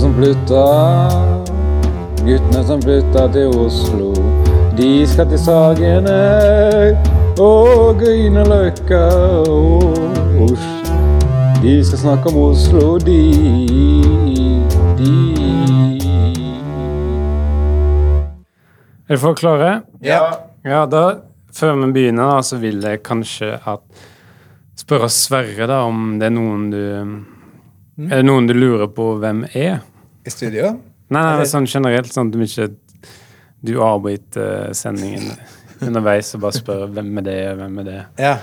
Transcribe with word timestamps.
som 0.00 0.14
flytta, 0.16 0.64
guttene 2.24 2.60
som 2.64 2.80
flytta 2.80 3.26
til 3.34 3.50
Oslo. 3.52 4.14
De 4.78 5.06
skal 5.06 5.26
til 5.28 5.40
Sagene 5.42 6.14
og 7.36 8.00
Grünerløkka 8.00 9.00
og 9.44 9.98
Oslo. 10.46 10.94
De 11.60 11.74
skal 11.84 12.00
snakke 12.00 12.32
om 12.32 12.38
Oslo, 12.46 12.94
de, 13.04 13.18
de. 14.96 15.12
Er 19.10 19.20
folk 19.20 19.42
klare? 19.42 19.82
Ja. 20.00 20.22
Ja, 20.64 20.86
da, 20.88 21.04
før 21.52 21.76
vi 21.82 21.92
begynner, 21.98 22.38
da, 22.38 22.40
så 22.46 22.56
vil 22.62 22.80
jeg 22.80 23.02
kanskje 23.04 23.52
at 23.68 23.84
spørre 24.80 25.12
Sverre 25.12 25.68
da, 25.68 25.82
om 25.84 26.16
det 26.16 26.30
er 26.30 26.34
noen 26.38 26.66
du 26.72 26.82
Er 28.00 28.22
det 28.22 28.24
noen 28.24 28.46
du 28.48 28.54
lurer 28.56 28.88
på 28.96 29.12
hvem 29.20 29.44
er? 29.52 29.82
I 30.30 30.32
studio? 30.32 30.70
Nei, 31.10 31.22
nei, 31.26 31.46
sånn 31.50 31.66
generelt, 31.66 32.12
sånn 32.14 32.30
at 32.30 32.36
du 32.36 32.44
ikke 32.44 32.68
du 33.66 33.74
avbryter 33.82 34.70
sendingen 34.78 35.32
underveis 35.86 36.30
og 36.36 36.44
bare 36.44 36.60
spør 36.60 36.84
hvem 36.94 37.18
er 37.20 37.26
det, 37.26 37.38
hvem 37.58 37.80
er 37.82 37.88
det? 37.88 38.00
Ja. 38.22 38.36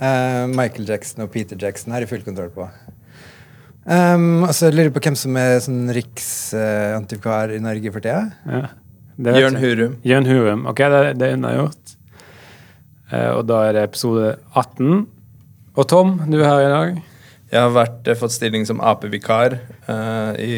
Uh, 0.00 0.44
Michael 0.52 0.88
Jackson 0.88 1.24
og 1.24 1.32
Peter 1.32 1.58
Jackson 1.60 1.94
har 1.94 2.04
jeg 2.04 2.10
full 2.12 2.26
kontroll 2.26 2.52
på. 2.54 2.68
Um, 3.88 4.44
og 4.44 4.52
så 4.54 4.68
lurer 4.68 4.90
jeg 4.90 4.94
på 4.94 5.02
hvem 5.08 5.16
som 5.18 5.38
er 5.40 5.56
sånn 5.64 5.88
riksantikvar 5.96 7.54
i 7.56 7.62
Norge 7.64 7.94
for 7.94 8.04
tida. 8.04 8.28
Ja, 8.44 9.40
Jørn. 9.40 9.56
Hurum. 9.60 9.96
Jørn 10.06 10.28
Hurum. 10.28 10.66
Ok, 10.70 10.84
det, 10.92 11.00
det 11.20 11.28
er 11.30 11.38
unnagjort. 11.38 11.96
Uh, 13.10 13.32
og 13.38 13.46
da 13.48 13.64
er 13.66 13.78
det 13.78 13.88
episode 13.88 14.34
18. 14.52 15.06
Og 15.80 15.88
Tom, 15.88 16.18
du 16.28 16.38
er 16.42 16.48
her 16.50 16.66
i 16.68 16.72
dag. 16.74 17.02
Jeg 17.50 17.64
har 17.64 17.72
vært, 17.74 18.06
eh, 18.06 18.18
fått 18.18 18.36
stilling 18.36 18.66
som 18.66 18.78
Ap-vikar 18.78 19.56
eh, 19.90 20.32
i 20.38 20.54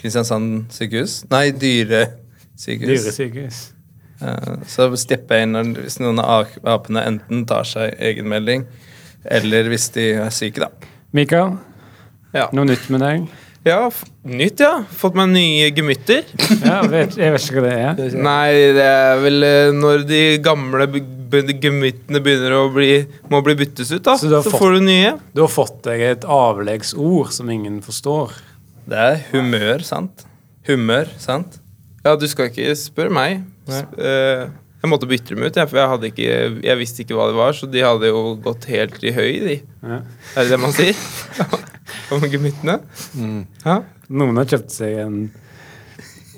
Kristiansand 0.00 0.70
sykehus. 0.72 1.18
Nei, 1.30 1.50
dyresykehus. 1.52 3.04
Dyresykehus. 3.04 3.60
Eh, 4.20 4.54
så 4.68 4.88
stepper 5.00 5.40
jeg 5.40 5.48
inn 5.48 5.74
hvis 5.78 5.98
noen 6.02 6.20
av 6.20 6.48
apene 6.68 7.04
enten 7.08 7.46
tar 7.48 7.64
seg 7.68 7.94
egenmelding, 8.00 8.66
eller 9.24 9.68
hvis 9.72 9.88
de 9.96 10.10
er 10.26 10.32
syke, 10.34 10.60
da. 10.66 10.68
Mikael, 11.16 11.56
Ja. 12.34 12.48
noe 12.52 12.64
nytt 12.68 12.88
med 12.90 13.00
deg? 13.00 13.24
ja, 13.66 13.86
f- 13.88 14.04
nytt, 14.24 14.60
ja. 14.60 14.84
Fått 14.96 15.14
meg 15.18 15.28
nye 15.34 15.70
gemytter. 15.74 16.22
Ja, 16.64 16.80
vet, 16.88 17.16
jeg 17.18 17.32
vet 17.34 17.42
ikke 17.48 17.60
hva 17.60 17.64
det 17.66 17.78
er. 17.80 18.20
Nei, 18.28 18.52
det 18.76 18.84
er 18.86 19.20
vel 19.24 19.42
eh, 19.48 19.72
når 19.76 20.04
de 20.08 20.20
gamle 20.44 20.86
gemyttene 21.60 22.20
begynner 22.24 22.54
å 22.58 22.62
bli 22.74 23.06
Må 23.30 23.38
bli 23.46 23.54
byttes 23.60 23.92
ut, 23.92 24.02
da. 24.06 24.16
Så 24.18 24.28
Så, 24.30 24.40
fått- 24.48 24.58
får 24.60 24.78
du 24.78 24.80
nye. 24.86 25.12
Du 25.34 25.42
har 25.44 25.50
fått 25.52 25.82
deg 25.88 26.00
et 26.12 26.24
avleggsord 26.24 27.32
som 27.36 27.50
ingen 27.52 27.80
forstår. 27.84 28.32
Det 28.88 28.98
er 28.98 29.20
humør, 29.32 29.84
sant? 29.86 30.24
Humør, 30.68 31.10
sant? 31.20 31.58
Ja, 32.04 32.14
du 32.16 32.26
skal 32.30 32.48
ikke 32.50 32.72
spørre 32.78 33.12
meg. 33.12 33.42
Eh, 33.68 34.46
jeg 34.80 34.88
måtte 34.88 35.08
bytte 35.08 35.34
dem 35.34 35.44
ut, 35.44 35.56
jeg, 35.56 35.68
for 35.68 35.76
jeg, 35.76 35.90
hadde 35.92 36.08
ikke, 36.08 36.28
jeg 36.64 36.80
visste 36.80 37.02
ikke 37.04 37.18
hva 37.18 37.26
det 37.28 37.36
var, 37.36 37.52
så 37.56 37.68
de 37.68 37.82
hadde 37.84 38.08
jo 38.08 38.22
gått 38.40 38.64
helt 38.72 38.96
i 39.04 39.12
høy, 39.12 39.32
de. 39.44 39.56
Ja. 39.84 40.00
Er 40.32 40.46
det 40.46 40.54
det 40.54 40.60
man 40.62 40.72
sier? 40.76 40.96
Om 42.14 42.24
gemyttene? 42.32 42.78
Mm. 43.18 43.44
Noen 44.08 44.40
har 44.40 44.48
kjøpt 44.50 44.72
seg 44.72 44.96
en 45.04 45.18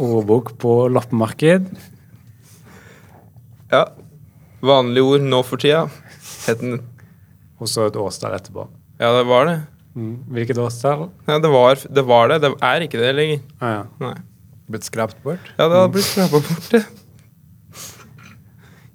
ordbok 0.03 0.57
på 0.61 0.77
loppemarked. 0.93 1.71
ja. 3.73 3.85
Vanlige 4.63 5.03
ord 5.03 5.25
nå 5.27 5.41
for 5.43 5.59
tida. 5.59 5.89
Het 6.47 6.61
den 6.61 6.77
Og 7.59 7.67
så 7.71 7.89
et 7.89 7.97
årstall 7.99 8.35
etterpå. 8.37 8.69
Ja, 9.03 9.11
det 9.17 9.25
var 9.27 9.47
det. 9.49 9.57
Mm. 9.93 10.15
Hvilket 10.33 10.59
årstall? 10.63 11.09
Ja, 11.29 11.39
det 11.43 11.51
var, 11.53 11.81
det 11.99 12.05
var 12.09 12.31
det. 12.33 12.39
Det 12.45 12.53
er 12.65 12.85
ikke 12.87 13.01
det 13.01 13.11
lenger. 13.17 13.43
Ah, 13.61 13.73
ja. 13.75 13.83
Nei. 14.01 14.15
Blitt 14.73 14.87
skrapt 14.89 15.19
bort? 15.25 15.51
Ja, 15.59 15.67
det 15.69 15.77
hadde 15.77 15.93
blitt 15.93 16.07
skrapa 16.09 16.41
bort, 16.41 16.69
det. 16.73 16.83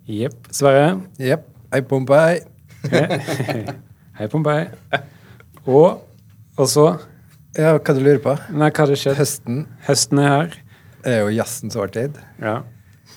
Jepp. 0.07 0.39
Sverre. 0.55 0.87
Jepp. 1.21 1.45
Hei, 1.73 1.81
Pompei. 1.83 2.39
Hei, 4.17 4.27
Pompei. 4.31 4.61
Og 5.67 6.03
Og 6.57 6.69
så 6.71 6.85
Ja, 7.57 7.73
hva 7.75 7.93
du 7.93 7.99
lurer 7.99 8.21
på? 8.23 8.33
Nei, 8.55 8.69
hva 8.71 8.85
hadde 8.85 8.97
skjedd? 8.97 9.17
Høsten 9.19 9.61
Høsten 9.87 10.21
er 10.23 10.29
her. 10.31 10.57
Det 11.03 11.13
er 11.13 11.21
jo 11.25 11.35
jazzens 11.35 11.75
årtid. 11.77 12.17
Ja. 12.41 12.61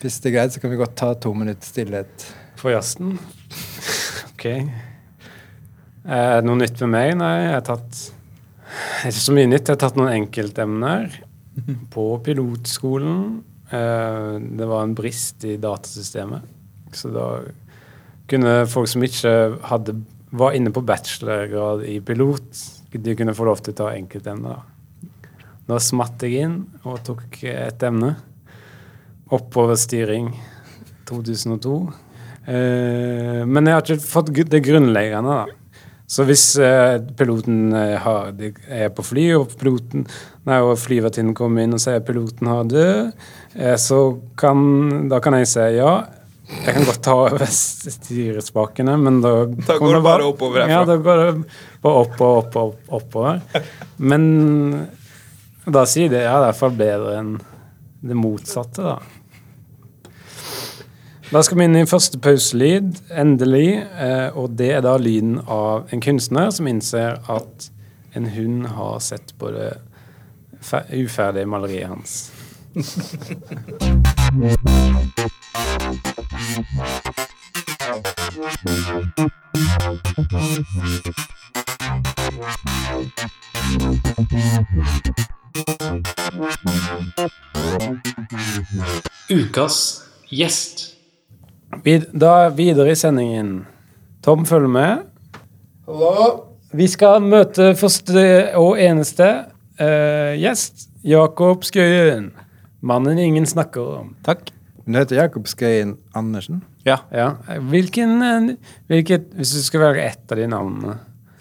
Hvis 0.01 0.19
det 0.21 0.31
er 0.33 0.37
greit, 0.39 0.55
så 0.55 0.61
kan 0.63 0.73
vi 0.73 0.79
godt 0.81 0.97
ta 0.99 1.13
to 1.15 1.33
minutter 1.37 1.67
stillhet. 1.67 2.27
For 2.61 2.73
jazzen. 2.75 3.17
OK. 4.33 4.47
Eh, 6.10 6.41
noe 6.43 6.59
nytt 6.59 6.81
med 6.82 6.91
meg? 6.91 7.12
Nei, 7.21 7.34
jeg 7.44 7.53
har 7.54 7.66
tatt 7.69 7.98
Ikke 9.06 9.22
så 9.22 9.34
mye 9.37 9.50
nytt. 9.50 9.69
Jeg 9.69 9.76
har 9.76 9.82
tatt 9.84 9.98
noen 9.98 10.10
enkeltemner 10.16 11.12
på 11.94 12.06
pilotskolen. 12.26 13.21
Eh, 13.71 14.32
det 14.59 14.66
var 14.66 14.87
en 14.87 14.97
brist 14.98 15.47
i 15.47 15.54
datasystemet. 15.62 16.48
Så 16.98 17.12
da 17.15 17.28
kunne 18.31 18.65
folk 18.71 18.91
som 18.91 19.06
ikke 19.06 19.34
hadde, 19.71 19.94
var 20.34 20.56
inne 20.59 20.72
på 20.75 20.82
bachelorgrad 20.87 21.84
i 21.87 22.00
pilot, 22.03 22.59
de 22.91 23.15
kunne 23.19 23.34
få 23.34 23.47
lov 23.47 23.62
til 23.62 23.75
å 23.75 23.78
ta 23.84 23.92
enkeltemner. 23.94 24.66
Da. 25.71 25.78
smatt 25.78 26.22
jeg 26.27 26.42
inn 26.47 26.56
og 26.82 26.98
tok 27.06 27.38
et 27.47 27.87
emne. 27.87 28.16
Oppoverstyring 29.31 30.32
2002. 31.06 31.78
Eh, 32.50 33.47
men 33.47 33.71
jeg 33.71 33.77
har 33.78 33.87
ikke 33.87 34.10
fått 34.10 34.34
det 34.50 34.65
grunnleggende, 34.66 35.38
da. 35.44 35.56
Så 36.10 36.25
hvis 36.26 36.44
eh, 36.59 36.97
piloten 37.16 37.71
eh, 37.76 37.94
har, 38.03 38.32
er 38.66 38.88
på 38.94 39.04
fly, 39.06 39.28
og 39.38 39.53
piloten 39.60 40.09
nei, 40.48 40.56
og 40.59 40.75
flyvertinnen 40.82 41.37
kommer 41.38 41.62
inn 41.62 41.76
og 41.76 41.82
sier 41.82 42.03
piloten 42.03 42.50
har 42.50 42.65
død, 42.71 43.12
eh, 43.54 43.76
så 43.78 44.00
kan, 44.41 44.65
da 45.12 45.21
kan 45.22 45.38
jeg 45.38 45.50
si 45.53 45.69
ja. 45.76 46.00
Jeg 46.50 46.75
kan 46.75 46.88
godt 46.88 47.04
ta 47.06 47.15
over 47.28 47.44
styrespakene, 47.47 48.97
men 48.98 49.21
da 49.22 49.34
Da 49.47 49.78
går 49.78 50.00
det 50.00 50.03
bare 50.09 50.26
oppover 50.32 50.65
herfra. 50.65 50.81
Ja, 50.81 50.88
da 50.88 50.98
går 50.98 51.22
det 51.22 51.28
bare 51.84 52.03
opp 52.03 52.19
og 52.27 52.41
opp 52.41 52.59
og 52.59 52.98
oppover. 52.98 53.62
Men 54.03 54.27
da 55.71 55.87
sier 55.87 56.10
det 56.10 56.25
ja, 56.25 56.34
det 56.41 56.42
er 56.42 56.42
i 56.42 56.48
hvert 56.48 56.62
fall 56.65 56.75
bedre 56.81 57.16
enn 57.21 57.32
det 58.00 58.16
motsatte, 58.19 58.82
da. 58.82 59.20
Da 61.31 61.43
skal 61.47 61.61
vi 61.61 61.65
inn 61.69 61.77
i 61.79 61.87
første 61.87 62.19
pauselyd, 62.19 62.97
endelig. 63.15 63.85
Eh, 64.03 64.35
og 64.35 64.57
det 64.59 64.73
er 64.75 64.81
da 64.83 64.97
lyden 64.99 65.37
av 65.47 65.87
en 65.95 66.03
kunstner 66.03 66.51
som 66.51 66.67
innser 66.67 67.21
at 67.31 67.71
en 68.19 68.27
hund 68.35 68.67
har 68.75 68.99
sett 68.99 69.31
på 69.39 69.53
det 69.55 69.77
uferdige 70.91 71.47
maleriet 71.47 71.87
hans. 71.87 72.33
Ukas 89.31 90.03
gjest. 90.31 91.00
Da 92.13 92.49
videre 92.51 92.91
i 92.93 92.99
sendingen. 92.99 93.65
Tom 94.23 94.45
følger 94.47 94.69
med. 94.69 95.05
Hallo? 95.87 96.31
Vi 96.75 96.87
skal 96.91 97.23
møte 97.23 97.73
første 97.79 98.23
og 98.59 98.79
eneste 98.79 99.29
uh, 99.81 100.35
gjest. 100.39 100.89
Jakob 101.07 101.65
Skøyen. 101.65 102.31
Mannen 102.85 103.19
ingen 103.19 103.47
snakker 103.49 104.03
om. 104.03 104.11
Takk. 104.27 104.51
Du 104.85 104.99
heter 104.99 105.23
Jakob 105.23 105.49
Skøyen 105.49 105.95
Andersen. 106.17 106.61
Ja. 106.85 106.99
Hvilken, 107.71 108.23
eh, 108.25 108.51
hvilket, 108.89 109.31
hvis 109.37 109.53
du 109.55 109.63
skal 109.63 109.85
velge 109.85 110.05
ett 110.09 110.33
av 110.33 110.39
de 110.41 110.47
navnene 110.49 110.95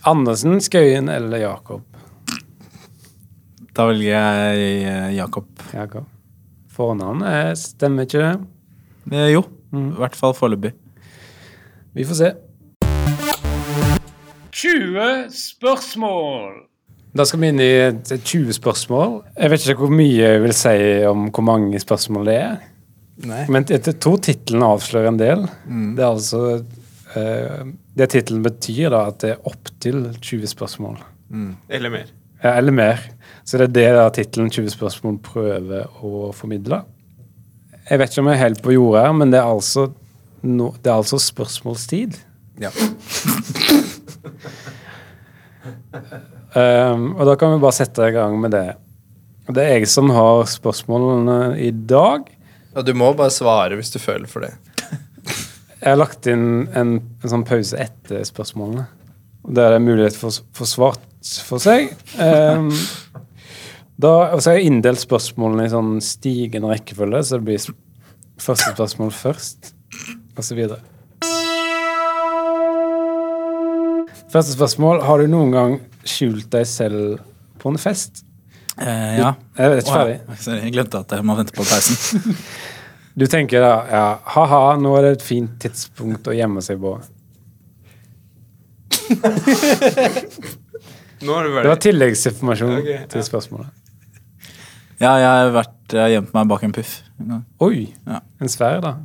Andersen, 0.07 0.59
Skøyen 0.63 1.09
eller 1.11 1.41
Jakob? 1.43 1.83
Da 3.75 3.87
velger 3.89 4.11
jeg 4.11 4.81
eh, 4.83 5.13
Jakob. 5.15 5.47
Jakob. 5.73 6.07
Fornavnet 6.75 7.59
stemmer 7.59 8.07
ikke 8.07 8.23
det? 8.23 8.33
Eh, 9.11 9.31
jo, 9.33 9.43
i 9.73 9.99
hvert 9.99 10.15
fall 10.17 10.33
foreløpig. 10.37 10.73
Vi 11.97 12.05
får 12.07 12.19
se. 12.19 12.31
20 14.59 15.29
spørsmål. 15.33 16.57
Da 17.15 17.25
skal 17.25 17.41
vi 17.41 17.49
inn 17.49 17.61
i 17.63 17.71
20 18.05 18.53
spørsmål. 18.57 19.15
Jeg 19.33 19.51
vet 19.53 19.65
ikke 19.65 19.85
hvor 19.87 19.95
mye 19.97 20.17
jeg 20.19 20.41
vil 20.43 20.53
si 20.57 20.75
om 21.09 21.29
hvor 21.33 21.45
mange 21.47 21.79
spørsmål 21.81 22.29
det 22.29 22.35
er. 22.37 22.59
Nei. 23.29 23.41
Men 23.51 23.65
jeg 23.67 23.83
tror 23.99 24.19
tittelen 24.23 24.63
avslører 24.63 25.09
en 25.09 25.19
del. 25.19 25.41
Det 25.97 26.03
er 26.03 26.07
altså 26.07 26.43
eh, 27.19 27.65
Det 27.97 28.07
tittelen 28.13 28.45
betyr, 28.45 28.93
da, 28.93 29.01
at 29.11 29.19
det 29.23 29.33
er 29.33 29.49
opptil 29.49 30.05
20 30.21 30.53
spørsmål. 30.53 31.01
Eller 31.69 31.93
mer. 31.93 32.13
Ja, 32.43 32.53
eller 32.55 32.71
mer. 32.71 33.01
Så 33.43 33.59
det 33.59 33.83
er 33.83 33.97
det 33.97 34.05
tittelen 34.15 34.49
20 34.53 34.71
spørsmål 34.77 35.19
prøver 35.25 35.89
å 36.05 36.29
formidle. 36.35 36.83
Jeg 37.89 37.97
vet 37.97 38.11
ikke 38.11 38.21
om 38.21 38.29
jeg 38.29 38.37
er 38.37 38.43
helt 38.43 38.61
på 38.61 38.73
jordet 38.75 39.01
her, 39.07 39.13
men 39.17 39.31
det 39.33 39.39
er 39.39 39.49
altså, 39.49 39.87
no, 40.45 40.71
det 40.77 40.91
er 40.91 40.99
altså 40.99 41.17
spørsmålstid. 41.21 42.19
Ja. 42.61 42.69
Um, 46.49 47.15
og 47.15 47.25
da 47.29 47.35
kan 47.37 47.53
vi 47.53 47.61
bare 47.61 47.77
sette 47.77 48.07
i 48.09 48.13
gang 48.13 48.37
med 48.41 48.53
det. 48.53 48.67
Det 49.49 49.63
er 49.63 49.79
jeg 49.79 49.89
som 49.89 50.11
har 50.13 50.43
spørsmålene 50.49 51.57
i 51.61 51.71
dag. 51.71 52.29
Og 52.77 52.85
du 52.85 52.93
må 52.97 53.09
bare 53.17 53.33
svare 53.33 53.77
hvis 53.79 53.93
du 53.93 53.99
føler 54.01 54.29
for 54.29 54.45
det. 54.45 54.53
Jeg 55.79 55.87
har 55.87 55.97
lagt 55.97 56.27
inn 56.29 56.67
en, 56.77 56.97
en 56.99 57.31
sånn 57.31 57.45
pause 57.47 57.77
etter 57.79 58.21
spørsmålene. 58.27 58.85
Der 59.49 59.71
det 59.71 59.79
er 59.79 59.85
mulighet 59.85 60.17
for, 60.19 60.35
for 60.53 60.69
svart 60.69 61.05
for 61.47 61.61
seg. 61.63 61.93
Um, 62.19 62.69
da, 63.99 64.13
og 64.31 64.39
så 64.39 64.53
har 64.53 64.59
jeg 64.59 64.69
inndelt 64.71 65.01
spørsmålene 65.01 65.65
i 65.67 65.71
sånn 65.73 65.97
stigende 66.03 66.71
rekkefølge, 66.71 67.19
så 67.27 67.39
det 67.39 67.47
blir 67.49 67.65
første 68.39 68.71
spørsmål 68.71 69.11
først, 69.11 69.73
og 70.37 70.45
så 70.47 70.55
videre. 70.55 70.79
Første 74.29 74.53
spørsmål. 74.53 75.01
Har 75.03 75.19
du 75.19 75.29
noen 75.31 75.51
gang 75.51 75.77
skjult 76.07 76.47
deg 76.53 76.67
selv 76.69 77.19
på 77.59 77.73
en 77.73 77.79
fest? 77.81 78.23
Eh, 78.77 79.17
ja. 79.19 79.33
Jeg 79.57 79.65
er 79.65 79.81
ikke 79.81 79.95
ferdig. 79.95 80.17
ja. 80.19 80.35
Sorry, 80.45 80.59
jeg 80.63 80.75
glemte 80.75 81.01
at 81.01 81.15
jeg 81.17 81.25
må 81.25 81.35
vente 81.39 81.55
på 81.55 81.67
pausen. 81.67 82.35
Du 83.19 83.25
tenker 83.27 83.59
da 83.59 83.71
ja, 83.89 84.03
ha-ha, 84.31 84.77
nå 84.79 84.93
er 84.95 85.03
det 85.03 85.09
et 85.17 85.23
fint 85.25 85.57
tidspunkt 85.59 86.29
å 86.29 86.35
gjemme 86.37 86.61
seg 86.63 86.77
på. 86.79 86.93
Nå 91.25 91.35
er 91.35 91.43
du 91.49 91.57
Det 91.57 91.65
var 91.67 91.81
tilleggsinformasjon 91.83 92.77
okay, 92.77 92.93
ja. 92.93 93.01
til 93.11 93.25
spørsmålet. 93.25 93.78
Ja, 94.99 95.13
jeg 95.15 95.27
har 95.29 95.53
vært, 95.55 95.75
jeg 95.95 96.01
har 96.01 96.09
gjemt 96.11 96.33
meg 96.35 96.47
bak 96.51 96.63
en 96.67 96.73
puff. 96.75 96.97
en 97.21 97.29
gang. 97.33 97.43
Oi! 97.63 97.85
Ja. 98.07 98.19
En 98.43 98.51
svær, 98.51 98.81
da. 98.83 98.97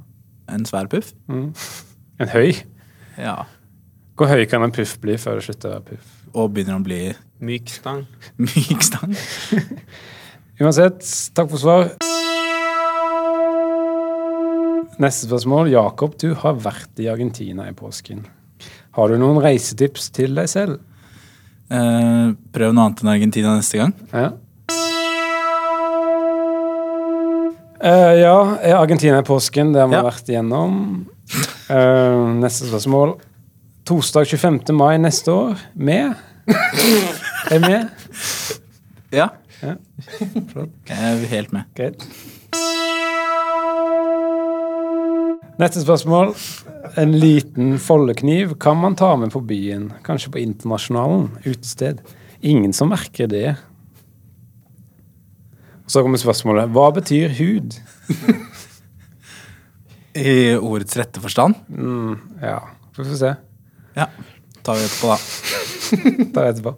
En 0.50 0.64
svær 0.66 0.88
puff? 0.90 1.12
En 1.30 2.30
høy. 2.32 2.50
Ja. 3.18 3.36
Hvor 4.18 4.30
høy 4.30 4.42
kan 4.50 4.62
en 4.66 4.74
puff 4.74 4.96
bli 5.02 5.14
før 5.22 5.38
det 5.38 5.46
slutter 5.46 5.70
å 5.70 5.76
være 5.76 5.86
puff? 5.92 6.10
Og 6.34 6.50
begynner 6.54 6.80
å 6.80 6.82
bli 6.84 7.00
Myk 7.44 7.70
stang. 7.76 8.04
myk 8.42 8.82
stang. 8.82 9.14
Uansett, 10.62 11.02
takk 11.34 11.50
for 11.52 11.62
svar. 11.62 11.88
Neste 15.02 15.26
spørsmål. 15.28 15.70
Jakob, 15.74 16.14
du 16.22 16.32
har 16.38 16.58
vært 16.62 17.02
i 17.02 17.08
Argentina 17.10 17.66
i 17.70 17.74
påsken. 17.76 18.22
Har 18.94 19.10
du 19.10 19.18
noen 19.18 19.40
reisetips 19.42 20.10
til 20.14 20.34
deg 20.38 20.50
selv? 20.50 20.78
Eh, 21.70 22.34
prøv 22.54 22.74
noe 22.74 22.86
annet 22.88 23.02
enn 23.02 23.14
Argentina 23.14 23.54
neste 23.58 23.80
gang. 23.82 23.94
Ja. 24.14 24.32
Eh, 27.84 28.14
ja, 28.20 28.58
Argentina 28.78 29.18
i 29.18 29.22
påsken. 29.22 29.72
Det 29.72 29.80
har 29.80 29.88
vi 29.88 29.94
Ja. 29.94 30.02
vært 30.02 30.28
igjennom. 30.28 31.06
Uh, 31.70 32.34
neste 32.40 32.66
spørsmål. 32.68 33.18
Torsdag 33.84 34.26
25. 34.26 34.72
mai 34.72 34.96
neste 34.98 35.28
år. 35.32 35.58
Med? 35.74 36.14
Er 37.50 37.58
med? 37.60 37.90
Ja. 39.12 39.28
Ja. 39.62 39.74
Jeg 40.20 40.98
er 40.98 41.26
helt 41.28 41.52
med. 41.52 41.64
Greit. 41.76 42.04
Neste 45.58 45.80
spørsmål. 45.84 46.34
En 46.96 47.12
liten 47.18 47.78
foldekniv 47.78 48.56
kan 48.58 48.76
man 48.80 48.96
ta 48.96 49.14
med 49.16 49.30
på 49.32 49.40
byen, 49.46 49.92
kanskje 50.04 50.30
på 50.32 50.40
Internasjonalen, 50.42 51.30
utested. 51.46 52.00
Ingen 52.42 52.72
som 52.72 52.88
merker 52.92 53.26
det. 53.30 53.56
Så 55.86 56.02
kommer 56.02 56.18
spørsmålet. 56.20 56.70
Hva 56.72 56.86
betyr 56.96 57.34
hud? 57.38 57.74
I 60.16 60.54
ordets 60.56 60.96
rette 60.96 61.20
forstand. 61.20 61.54
Mm, 61.68 62.14
ja, 62.42 62.60
vi 62.96 63.04
får 63.04 63.16
se. 63.20 63.32
Ja. 63.98 64.06
Tar 64.64 64.78
vi 64.80 64.86
etterpå, 64.86 65.08
da. 65.12 65.18
Tar 66.34 66.42
vi 66.46 66.48
etterpå. 66.54 66.74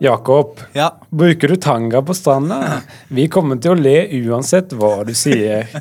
Jakob, 0.00 0.60
Ja. 0.72 0.96
bruker 1.10 1.48
du 1.48 1.56
tanga 1.56 2.00
på 2.02 2.14
stranda? 2.16 2.80
Vi 3.12 3.26
kommer 3.28 3.56
til 3.60 3.70
å 3.74 3.76
le 3.76 4.08
uansett 4.24 4.72
hva 4.72 5.04
du 5.04 5.12
sier. 5.14 5.68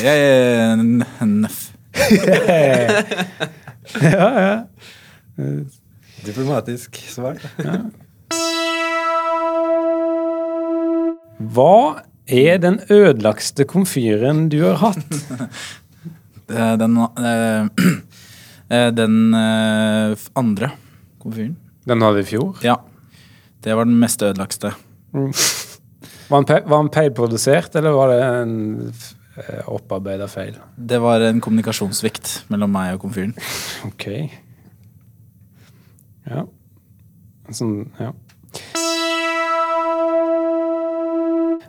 Jeg 0.00 0.78
nøff. 1.26 1.58
ja, 4.00 4.28
ja. 4.40 4.56
Diplomatisk 6.26 6.98
svar. 7.08 7.38
Hva 11.38 12.02
er 12.28 12.58
den 12.62 12.80
ødelagste 12.90 13.64
komfyren 13.68 14.48
du 14.52 14.60
har 14.64 14.80
hatt? 14.82 15.04
Den, 16.48 16.94
eh, 16.96 17.66
eh, 18.72 18.86
den 18.96 19.34
eh, 19.36 20.14
andre 20.32 20.70
komfyren. 21.20 21.58
Den 21.84 22.00
hadde 22.00 22.22
vi 22.22 22.24
i 22.24 22.28
fjor. 22.30 22.54
Ja. 22.64 22.78
Det 23.60 23.76
var 23.76 23.84
den 23.84 23.98
mest 24.00 24.24
ødelagste. 24.24 24.70
Var 25.12 26.40
den, 26.40 26.48
peilprodusert 26.48 26.64
var 26.64 26.86
den 26.86 26.90
feilprodusert, 26.94 27.76
eller 27.76 27.92
var 27.92 28.14
det 28.14 28.18
en 28.24 28.56
opparbeida 29.68 30.24
feil? 30.32 30.56
Det 30.76 31.02
var 31.04 31.20
en 31.26 31.44
kommunikasjonssvikt 31.44 32.48
mellom 32.48 32.72
meg 32.72 32.96
og 32.96 33.04
komfyren. 33.04 33.36
Ok. 33.90 34.08
Ja. 36.28 36.44
Sånn, 37.54 37.88
ja. 37.98 38.12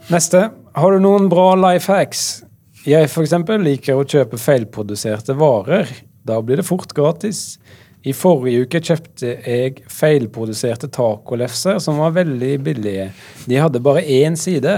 Neste. 0.09 0.49
Har 0.73 0.93
du 0.93 1.03
noen 1.03 1.27
bra 1.31 1.53
life 1.59 1.91
hacks? 1.91 2.41
Jeg 2.87 3.09
eksempel 3.23 3.61
liker 3.65 3.99
å 3.99 4.07
kjøpe 4.07 4.39
feilproduserte 4.39 5.35
varer. 5.37 5.89
Da 6.25 6.39
blir 6.41 6.59
det 6.59 6.67
fort 6.67 6.93
gratis. 6.95 7.59
I 8.07 8.13
forrige 8.15 8.63
uke 8.63 8.79
kjøpte 8.79 9.33
jeg 9.43 9.83
feilproduserte 9.91 10.87
tacolefser 10.95 11.81
som 11.83 11.99
var 11.99 12.15
veldig 12.15 12.53
billige. 12.63 13.09
De 13.43 13.59
hadde 13.59 13.81
bare 13.83 14.05
én 14.07 14.37
side, 14.39 14.75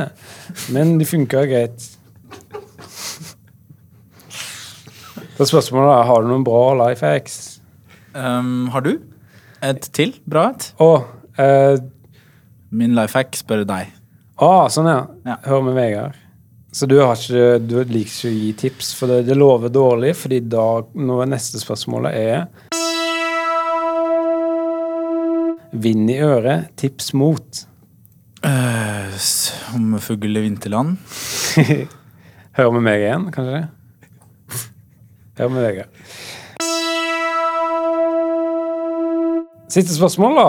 men 0.74 0.96
de 0.98 1.06
funka 1.06 1.46
greit. 1.50 1.86
Så 5.38 5.48
spørsmålet 5.52 5.94
er 5.94 6.10
har 6.10 6.22
du 6.22 6.32
noen 6.32 6.46
bra 6.46 6.66
life 6.82 7.06
hacks. 7.06 7.38
Um, 8.18 8.68
har 8.74 8.84
du 8.86 8.96
et 9.62 9.88
til 9.94 10.16
bra 10.26 10.50
et? 10.52 10.72
Oh, 10.82 11.06
eh, 11.38 11.78
Min 12.72 12.96
life 12.96 13.18
hack 13.18 13.36
spør 13.36 13.66
deg. 13.68 13.92
ah, 14.42 14.68
sånn 14.72 14.88
ja. 14.90 15.00
Ja. 15.28 15.38
Hør 15.46 15.66
med 15.68 15.76
Vegard. 15.78 16.18
Så 16.72 16.88
du, 16.88 16.96
har 17.04 17.20
ikke, 17.20 17.60
du 17.60 17.76
liker 17.84 18.08
ikke 18.08 18.30
å 18.30 18.32
gi 18.32 18.52
tips, 18.62 18.94
for 18.96 19.12
det, 19.12 19.26
det 19.28 19.36
lover 19.36 19.74
dårlig, 19.74 20.14
fordi 20.16 20.40
da 20.48 20.68
nå 20.96 21.18
er 21.20 21.34
neste 21.34 21.60
spørsmålet 21.60 22.16
er 22.16 22.46
Vind 25.72 26.10
i 26.12 26.18
øret, 26.20 26.72
tips 26.80 27.14
mot. 27.16 27.62
Uh, 28.44 29.16
fugl 30.04 30.36
i 30.36 30.44
vinterland. 30.44 30.98
Hør 32.58 32.74
med 32.76 32.84
meg 32.88 33.04
igjen, 33.06 33.30
kanskje? 33.36 33.62
Hør 35.40 35.54
med 35.54 35.64
Vegard. 35.64 36.02
Siste 39.72 39.96
spørsmål, 39.96 40.36
da. 40.36 40.48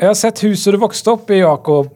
Jeg 0.00 0.08
har 0.12 0.16
sett 0.18 0.40
huset 0.46 0.74
du 0.74 0.78
vokste 0.82 1.12
opp 1.12 1.30
i, 1.34 1.40
Jakob, 1.42 1.90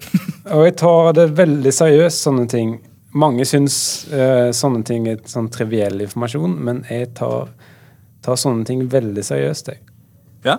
og 0.53 0.65
jeg 0.67 0.75
tar 0.81 1.13
det 1.17 1.29
veldig 1.39 1.73
seriøst, 1.73 2.25
sånne 2.27 2.47
ting. 2.51 2.75
Mange 3.17 3.47
syns 3.49 3.77
uh, 4.13 4.51
sånne 4.55 4.83
ting 4.87 5.07
er 5.09 5.23
sånn 5.31 5.47
triviell 5.53 6.03
informasjon, 6.05 6.57
men 6.67 6.83
jeg 6.91 7.13
tar, 7.17 7.49
tar 8.27 8.37
sånne 8.41 8.67
ting 8.69 8.83
veldig 8.93 9.25
seriøst, 9.25 9.71
jeg. 9.73 9.81
Ja. 10.45 10.59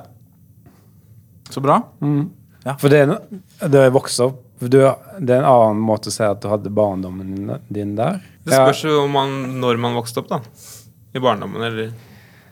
Så 1.53 1.61
bra. 1.63 1.77
For 2.81 2.91
det 2.91 3.03
no- 3.07 3.21
det 3.71 3.85
er 3.85 3.93
opp 4.25 4.43
du, 4.59 4.79
Det 5.21 5.35
er 5.35 5.43
en 5.43 5.45
annen 5.45 5.79
måte 5.85 6.09
å 6.09 6.11
si 6.15 6.23
at 6.25 6.41
du 6.41 6.47
hadde 6.49 6.71
barndommen 6.73 7.59
din- 7.69 7.93
der. 7.95 8.17
Det 8.43 8.55
spørs 8.57 8.81
jo 8.87 9.03
om 9.03 9.11
man, 9.13 9.35
når 9.61 9.77
man 9.79 9.93
vokste 9.99 10.23
opp, 10.23 10.31
da. 10.31 10.39
I 11.13 11.21
barndommen, 11.21 11.61
eller 11.61 11.91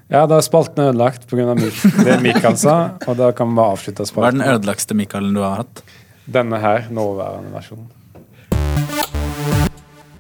Ja, 0.06 0.28
da 0.30 0.38
er 0.38 0.44
spalten 0.46 0.84
ødelagt 0.84 1.24
pga. 1.26 1.56
det 1.58 2.16
Mikael 2.22 2.58
sa, 2.62 2.76
og 3.10 3.16
da 3.18 3.32
kan 3.34 3.50
vi 3.50 3.58
bare 3.58 3.74
avslutte 3.74 4.06
spalten. 4.06 4.38
Hva 4.38 4.46
er 4.46 4.54
den 4.54 4.60
ødelagste 4.60 4.98
Mikaelen 4.98 5.34
du 5.34 5.42
har 5.42 5.64
hatt? 5.64 5.82
Denne 6.30 6.60
her, 6.62 6.86
nåværende 6.94 7.50
versjon. 7.56 7.88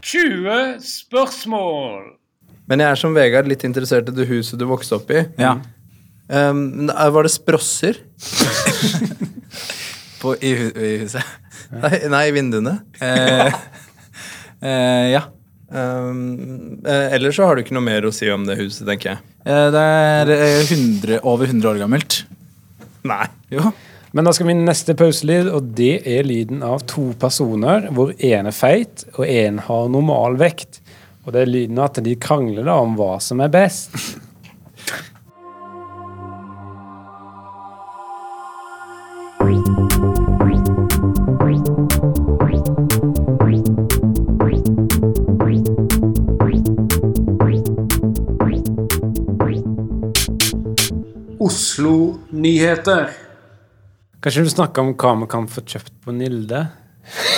20 0.01 0.81
spørsmål! 0.81 2.15
Men 2.65 2.81
jeg 2.81 2.95
er 2.95 2.97
som 2.97 3.13
Vegard 3.13 3.49
litt 3.49 3.65
interessert 3.67 4.09
i 4.09 4.15
det 4.17 4.25
huset 4.29 4.57
du 4.57 4.65
vokste 4.69 4.97
opp 4.97 5.13
i. 5.13 5.21
Ja. 5.37 5.59
Um, 6.33 6.89
var 6.89 7.27
det 7.29 7.35
sprosser? 7.35 8.01
På, 10.21 10.33
i, 10.41 10.55
hu 10.57 10.65
I 10.73 10.95
huset. 11.03 11.21
Nei, 11.83 11.93
nei, 12.09 12.23
i 12.29 12.33
vinduene. 12.33 12.75
Eh, 13.01 13.53
eh, 14.61 15.05
ja. 15.13 15.23
Um, 15.69 16.77
eh, 16.85 17.13
ellers 17.17 17.37
så 17.37 17.49
har 17.49 17.57
du 17.57 17.65
ikke 17.65 17.77
noe 17.77 17.85
mer 17.85 18.05
å 18.05 18.13
si 18.13 18.29
om 18.33 18.45
det 18.47 18.57
huset, 18.61 18.85
tenker 18.87 19.13
jeg. 19.13 19.34
Eh, 19.45 19.71
det 19.71 19.81
er 19.81 20.31
eh, 20.33 20.61
100, 20.65 21.19
over 21.21 21.45
100 21.45 21.69
år 21.69 21.81
gammelt. 21.83 22.23
Nei. 23.05 23.25
Jo. 23.53 23.69
Men 24.15 24.25
da 24.25 24.33
skal 24.33 24.49
vi 24.49 24.55
neste 24.57 24.95
pauselyd, 24.97 25.51
og 25.53 25.73
det 25.77 25.99
er 26.07 26.25
lyden 26.25 26.63
av 26.65 26.85
to 26.89 27.11
personer, 27.19 27.89
hvor 27.93 28.15
én 28.15 28.49
er 28.49 28.55
feit, 28.55 29.05
og 29.17 29.27
én 29.27 29.59
har 29.67 29.89
normal 29.91 30.39
vekt. 30.41 30.81
Og 31.25 31.35
det 31.35 31.43
er 31.43 31.51
lyden 31.51 31.81
av 31.81 31.91
at 31.91 32.03
de 32.05 32.15
krangler 32.21 32.65
da 32.65 32.79
om 32.81 32.95
hva 32.97 33.17
som 33.21 33.43
er 33.43 33.53
best. 33.53 33.93
Oslo-nyheter. 51.55 53.05
Kanskje 54.19 54.41
du 54.43 54.49
snakker 54.51 54.83
om 54.83 54.89
hva 54.99 55.11
vi 55.21 55.27
kan 55.31 55.45
få 55.47 55.61
kjøpt 55.63 55.93
på 56.03 56.11
Nilde? 56.11 56.65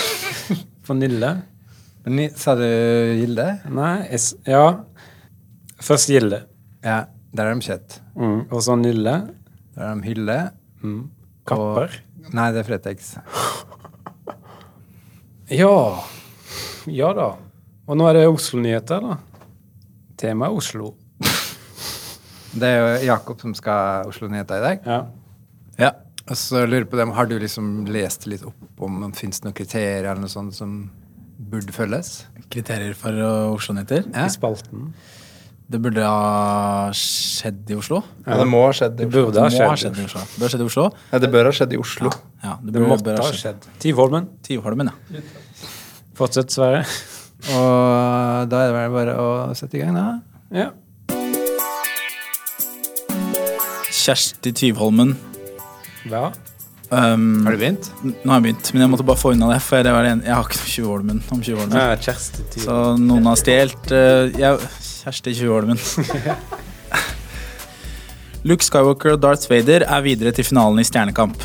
på 0.88 0.96
Nille? 0.98 1.28
Ni- 2.10 2.32
Sa 2.34 2.56
du 2.58 2.64
Gilde? 3.20 3.44
Nei, 3.70 3.92
jeg 4.10 4.50
ja. 4.50 4.64
Først 5.86 6.10
Gilde. 6.10 6.40
Ja, 6.82 7.04
der 7.30 7.52
er 7.52 7.54
de 7.60 7.66
kjøtt. 7.68 8.00
Mm. 8.18 8.40
Og 8.48 8.64
så 8.66 8.74
Nille. 8.80 9.14
Der 9.76 9.86
er 9.92 10.00
de 10.00 10.08
Hylle. 10.10 10.38
Mm. 10.82 10.98
Kapper. 11.46 11.94
Nei, 12.34 12.48
det 12.56 12.64
er 12.64 12.68
Fretex. 12.72 13.14
Ja. 15.48 15.70
Ja 16.92 17.14
da. 17.16 17.28
Og 17.88 17.96
nå 17.96 18.04
er 18.10 18.18
det 18.18 18.26
Oslo-nyheter, 18.28 19.00
da. 19.00 19.14
Temaet 20.20 20.50
er 20.50 20.58
Oslo. 20.58 20.90
Det 22.54 22.68
er 22.68 22.78
jo 22.78 23.08
Jakob 23.10 23.40
som 23.42 23.54
skal 23.56 24.08
Oslo-nyheter 24.08 24.60
i 24.60 24.64
dag. 24.64 24.86
Ja. 24.88 25.00
Ja. 25.78 25.90
Og 26.28 26.36
så 26.36 26.64
lurer 26.66 26.82
jeg 26.84 26.90
på 26.92 26.98
dem, 27.00 27.12
Har 27.16 27.28
du 27.28 27.38
liksom 27.40 27.86
lest 27.88 28.26
litt 28.28 28.42
opp 28.44 28.82
om 28.84 29.00
det 29.06 29.14
fins 29.16 29.40
noen 29.44 29.54
kriterier 29.56 30.04
eller 30.04 30.20
noe 30.24 30.32
sånt 30.32 30.56
som 30.56 30.90
burde 31.38 31.72
følges? 31.72 32.26
Kriterier 32.52 32.96
for 32.96 33.12
uh, 33.16 33.54
Oslo-nyheter. 33.54 34.08
Ja. 34.12 34.26
I 34.26 34.32
spalten. 34.32 34.92
Det 35.68 35.80
burde 35.84 36.00
ha 36.00 36.88
skjedd 36.96 37.68
i 37.68 37.76
Oslo. 37.76 38.00
Ja, 38.24 38.38
det 38.40 38.46
må 38.48 38.62
ha 38.64 38.72
skjedd 38.72 39.02
i 39.02 39.04
Oslo. 39.04 39.10
Det 39.12 39.26
burde 39.28 39.42
ha 39.44 39.50
skjedd. 39.52 39.98
skjedd 39.98 39.98
i 40.00 40.06
Oslo. 40.08 40.22
Det 40.24 40.38
bør 40.40 40.54
skjedd 40.54 40.64
i 40.64 40.68
Oslo. 40.70 40.88
Ja, 41.12 41.20
det 41.20 41.30
bør 41.34 41.48
ha 41.50 41.52
skjedd 41.58 41.74
i 41.76 41.80
Oslo. 41.82 42.12
Ja, 42.40 42.54
det, 42.62 42.72
Det 42.72 42.80
bør, 42.80 42.88
måtte 42.94 43.06
bør 43.10 43.20
ha 43.20 43.30
skjedd. 43.36 43.68
Tivholmen. 43.84 44.28
Tivholmen, 44.48 44.88
ja. 44.88 45.22
Fortsett, 46.16 46.54
Sverre. 46.56 46.86
Og 47.52 48.48
da 48.48 48.62
er 48.64 48.72
det 48.72 48.76
vel 48.78 48.94
bare 48.96 49.16
å 49.20 49.28
sette 49.60 49.76
i 49.76 49.82
gang, 49.84 49.92
da. 49.98 50.06
Ja. 50.56 50.70
Kjersti 54.08 54.52
Tyvholmen. 54.56 55.16
ja. 56.08 56.30
Um, 56.90 57.44
Har 57.44 57.52
du 57.52 57.58
begynt? 57.60 57.90
Nå 58.00 58.30
har 58.30 58.38
jeg 58.38 58.44
begynt, 58.46 58.68
men 58.72 58.80
jeg 58.80 58.88
måtte 58.94 59.04
bare 59.04 59.20
få 59.20 59.34
unna 59.34 59.50
det. 59.52 59.58
For 59.60 59.84
det 59.84 59.90
var 59.92 60.06
det 60.06 60.12
en, 60.14 60.22
jeg 60.24 60.32
har 60.32 60.46
ikke 60.46 60.56
noe 60.56 60.70
20-holmen 60.72 61.18
om 61.34 61.42
20-holmen. 61.44 61.74
ja 61.76 61.96
Så 62.64 62.76
noen 63.02 63.28
har 63.28 63.36
stjålet 63.36 63.92
uh, 63.92 64.64
Kjersti 65.02 65.34
20-holmen. 65.36 65.76
Luke 68.48 68.64
Skywalker 68.64 69.18
og 69.18 69.20
Darth 69.20 69.44
Vader 69.52 69.84
er 69.84 70.00
videre 70.06 70.32
til 70.32 70.48
finalen 70.48 70.80
i 70.80 70.86
Stjernekamp. 70.88 71.36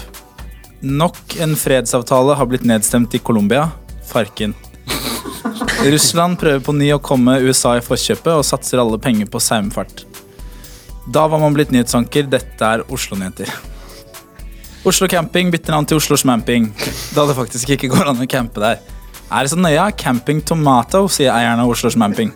Nok 0.80 1.36
en 1.44 1.58
fredsavtale 1.60 2.40
har 2.40 2.48
blitt 2.48 2.64
nedstemt 2.70 3.12
i 3.12 3.20
Colombia. 3.20 3.68
Farken. 4.08 4.56
Russland 5.92 6.40
prøver 6.40 6.64
på 6.64 6.72
ny 6.80 6.94
å 6.96 7.04
komme 7.04 7.36
USA 7.44 7.76
i 7.76 7.84
forkjøpet 7.84 8.32
og 8.38 8.48
satser 8.48 8.80
alle 8.80 8.96
penger 9.02 9.28
på 9.28 9.44
saumfart. 9.44 10.06
Da 11.12 11.28
var 11.28 11.40
man 11.40 11.54
blitt 11.54 11.72
nyhetsanker. 11.72 12.30
Dette 12.32 12.64
er 12.64 12.84
Oslo-nyheter. 12.92 13.52
Oslo 14.84 15.08
Camping 15.08 15.52
bytter 15.52 15.72
navn 15.72 15.86
til 15.88 15.96
Oslo 15.96 16.18
smamping, 16.20 16.66
da 17.16 17.24
det 17.24 17.38
faktisk 17.38 17.70
ikke 17.72 17.88
går 17.94 18.10
an 18.12 18.20
å 18.20 18.28
campe 18.28 18.60
der. 18.60 18.82
Er 19.32 19.46
det 19.46 19.54
så 19.54 19.60
nøye? 19.60 19.86
Camping 19.96 20.42
Tomato, 20.44 21.06
sier 21.08 21.32
eieren 21.32 21.62
av 21.64 21.72
Oslo 21.72 21.88
smamping. 21.94 22.34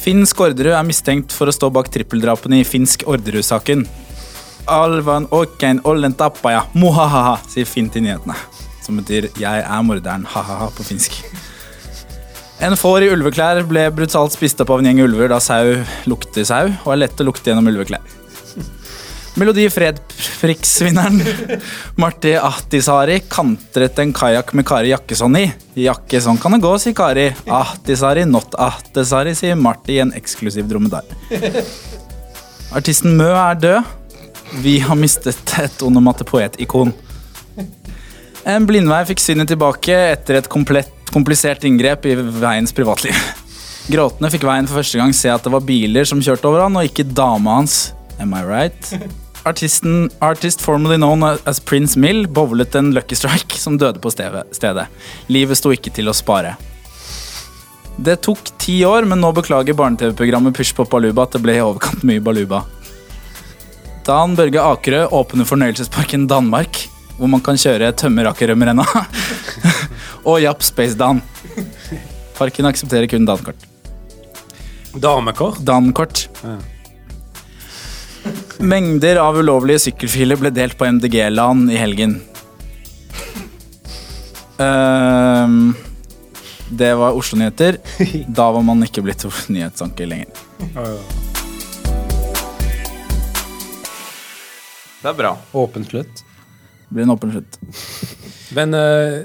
Finn 0.00 0.24
Skårderud 0.28 0.72
er 0.72 0.86
mistenkt 0.88 1.32
for 1.36 1.48
å 1.48 1.54
stå 1.54 1.68
bak 1.72 1.90
trippeldrapene 1.92 2.62
i 2.62 2.64
finsk 2.64 3.04
Orderud-saken. 3.08 3.84
Alvan 4.72 5.28
okein 5.28 5.82
ollen 5.84 6.16
tappaja, 6.16 6.64
mohahaha, 6.72 7.36
sier 7.52 7.68
Finn 7.68 7.92
til 7.92 8.06
nyhetene. 8.08 8.36
Som 8.84 8.96
betyr 8.96 9.28
'jeg 9.36 9.60
er 9.60 9.82
morderen', 9.84 10.24
ha-ha-ha 10.24 10.70
på 10.72 10.84
finsk. 10.84 11.20
En 12.62 12.76
får 12.78 13.02
i 13.02 13.08
ulveklær 13.10 13.64
ble 13.66 13.88
brutalt 13.94 14.34
spist 14.34 14.60
opp 14.62 14.70
av 14.70 14.82
en 14.82 14.86
gjeng 14.88 15.02
ulver 15.08 15.32
da 15.32 15.40
sau 15.42 15.74
lukter 16.10 16.46
sau, 16.46 16.70
og 16.84 16.92
er 16.94 17.00
lett 17.02 17.20
å 17.20 17.26
lukte 17.26 17.50
gjennom 17.50 17.66
ulveklær. 17.72 18.04
Melodi 19.34 19.64
Fredpriksvinneren 19.66 21.18
Marti 21.98 22.36
Ahtisari 22.38 23.16
kantret 23.26 23.98
en 23.98 24.12
kajakk 24.14 24.52
med 24.54 24.66
Kari 24.68 24.92
Jakkesson 24.92 25.34
i. 25.40 25.48
Jakke 25.82 26.20
sånn 26.22 26.38
kan 26.38 26.54
det 26.54 26.60
gå, 26.62 26.70
sier 26.78 26.94
Kari. 26.94 27.26
Ahtisari, 27.50 28.22
not 28.30 28.54
Ahtisari, 28.54 29.34
sier 29.34 29.58
Marti 29.58 29.96
i 29.96 30.04
en 30.04 30.14
eksklusiv 30.14 30.70
dromedar. 30.70 31.02
Artisten 32.78 33.18
Mø 33.18 33.32
er 33.34 33.58
død. 33.58 33.90
Vi 34.62 34.76
har 34.86 34.94
mistet 34.94 35.56
et 35.58 35.82
onomatopoetikon. 35.82 36.94
En 38.44 38.66
blindvei 38.68 39.00
fikk 39.08 39.22
synet 39.24 39.48
tilbake 39.48 39.94
etter 40.12 40.36
et 40.36 40.48
komplett, 40.52 40.92
komplisert 41.08 41.64
inngrep 41.64 42.04
i 42.10 42.14
veiens 42.14 42.74
privatliv. 42.76 43.16
Gråtende 43.92 44.28
fikk 44.32 44.44
veien 44.44 44.68
for 44.68 44.82
første 44.82 45.00
gang 45.00 45.14
se 45.16 45.30
at 45.32 45.44
det 45.46 45.52
var 45.54 45.64
biler 45.64 46.04
som 46.08 46.20
kjørte 46.24 46.50
over 46.50 46.66
han, 46.66 46.76
og 46.76 46.88
ikke 46.88 47.06
dama 47.08 47.58
hans. 47.60 47.94
Am 48.20 48.36
I 48.36 48.42
right? 48.44 48.92
Artisten, 49.48 50.10
artist 50.24 50.60
formerly 50.64 50.96
known 50.96 51.24
as 51.24 51.60
Prince 51.60 51.98
Mill 52.00 52.24
bowlet 52.28 52.76
en 52.80 52.92
Lucky 52.96 53.16
Strike 53.16 53.58
som 53.60 53.76
døde 53.80 54.00
på 54.00 54.12
stedet. 54.12 54.86
Livet 55.28 55.60
sto 55.60 55.72
ikke 55.72 55.92
til 55.92 56.08
å 56.08 56.16
spare. 56.16 56.54
Det 57.96 58.16
tok 58.24 58.48
ti 58.60 58.78
år, 58.88 59.04
men 59.08 59.20
nå 59.20 59.30
beklager 59.36 59.76
barne-TV-programmet 59.76 60.56
Push 60.56 60.72
Pop 60.76 60.88
Baluba 60.92 61.28
at 61.28 61.36
det 61.36 61.44
ble 61.44 61.58
i 61.58 61.64
overkant 61.64 62.04
mye 62.08 62.24
baluba. 62.24 62.64
Dan 64.04 64.34
Børge 64.36 64.64
Akerø 64.64 65.04
åpner 65.16 65.48
fornøyelsesparken 65.48 66.26
Danmark, 66.28 66.80
hvor 67.18 67.30
man 67.30 67.42
kan 67.44 67.58
kjøre 67.60 67.92
tømmerakerrømmerenna. 68.00 68.84
og 70.28 70.40
Japp 70.42 70.64
Space 70.66 70.98
Dan. 70.98 71.22
Parken 72.38 72.66
aksepterer 72.66 73.06
kun 73.10 73.26
dankort. 73.28 73.66
Damekort. 74.94 75.58
Dankort. 75.66 76.28
Ja. 76.42 76.58
Mengder 78.64 79.18
av 79.20 79.36
ulovlige 79.36 79.82
sykkelfiler 79.88 80.38
ble 80.40 80.50
delt 80.54 80.78
på 80.78 80.86
MDG-LAN 80.88 81.66
i 81.74 81.78
helgen. 81.78 82.16
Ehm, 84.62 85.74
det 86.70 86.94
var 86.94 87.18
Oslo-nyheter. 87.18 87.78
Da 88.38 88.50
var 88.54 88.62
man 88.62 88.82
ikke 88.86 89.02
blitt 89.04 89.26
nyhetsanker 89.50 90.08
lenger. 90.08 90.30
Det 95.02 95.10
er 95.10 95.18
bra. 95.18 95.34
Åpen 95.52 95.84
slutt. 95.84 96.24
Det 96.84 96.94
blir 96.94 97.06
en 97.06 97.14
åpen 97.14 97.32
slutt. 97.32 97.58
Men 98.54 98.74
uh, 98.74 99.22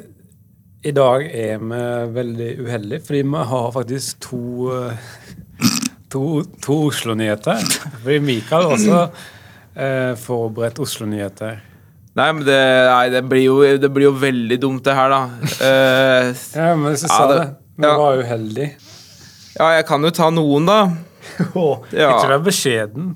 i 0.83 0.91
dag 0.95 1.25
er 1.27 1.59
vi 1.59 1.81
veldig 2.15 2.49
uheldige, 2.65 3.01
fordi 3.05 3.21
vi 3.27 3.43
har 3.53 3.71
faktisk 3.75 4.19
to 4.29 4.41
uh, 4.73 4.93
To, 6.09 6.41
to 6.65 6.75
Oslo-nyheter. 6.87 7.59
Fordi 8.01 8.15
Mikael 8.25 8.63
også 8.73 9.01
uh, 9.11 10.15
forberedt 10.17 10.79
Oslo-nyheter. 10.81 11.59
Nei, 12.17 12.25
men 12.33 12.41
det, 12.47 12.55
nei, 12.89 13.03
det, 13.13 13.21
blir 13.29 13.43
jo, 13.45 13.57
det 13.77 13.91
blir 13.93 14.07
jo 14.07 14.15
veldig 14.17 14.57
dumt, 14.63 14.81
det 14.87 14.95
her, 14.97 15.13
da. 15.13 15.19
Eh, 15.61 16.31
Ja, 16.57 16.71
men 16.75 16.97
så 16.97 17.05
Ja, 17.05 17.13
sa 17.13 17.27
det- 17.29 17.37
det. 17.43 17.45
Vi 17.77 17.85
ja. 17.85 17.93
var 18.01 18.17
uheldige. 18.23 18.71
ja, 19.59 19.67
jeg 19.77 19.85
kan 19.87 20.03
jo 20.03 20.09
ta 20.17 20.29
noen, 20.33 20.65
da. 20.65 20.79
Ja. 21.93 22.09
Ikke 22.17 22.31
vær 22.33 22.41
beskjeden. 22.49 23.13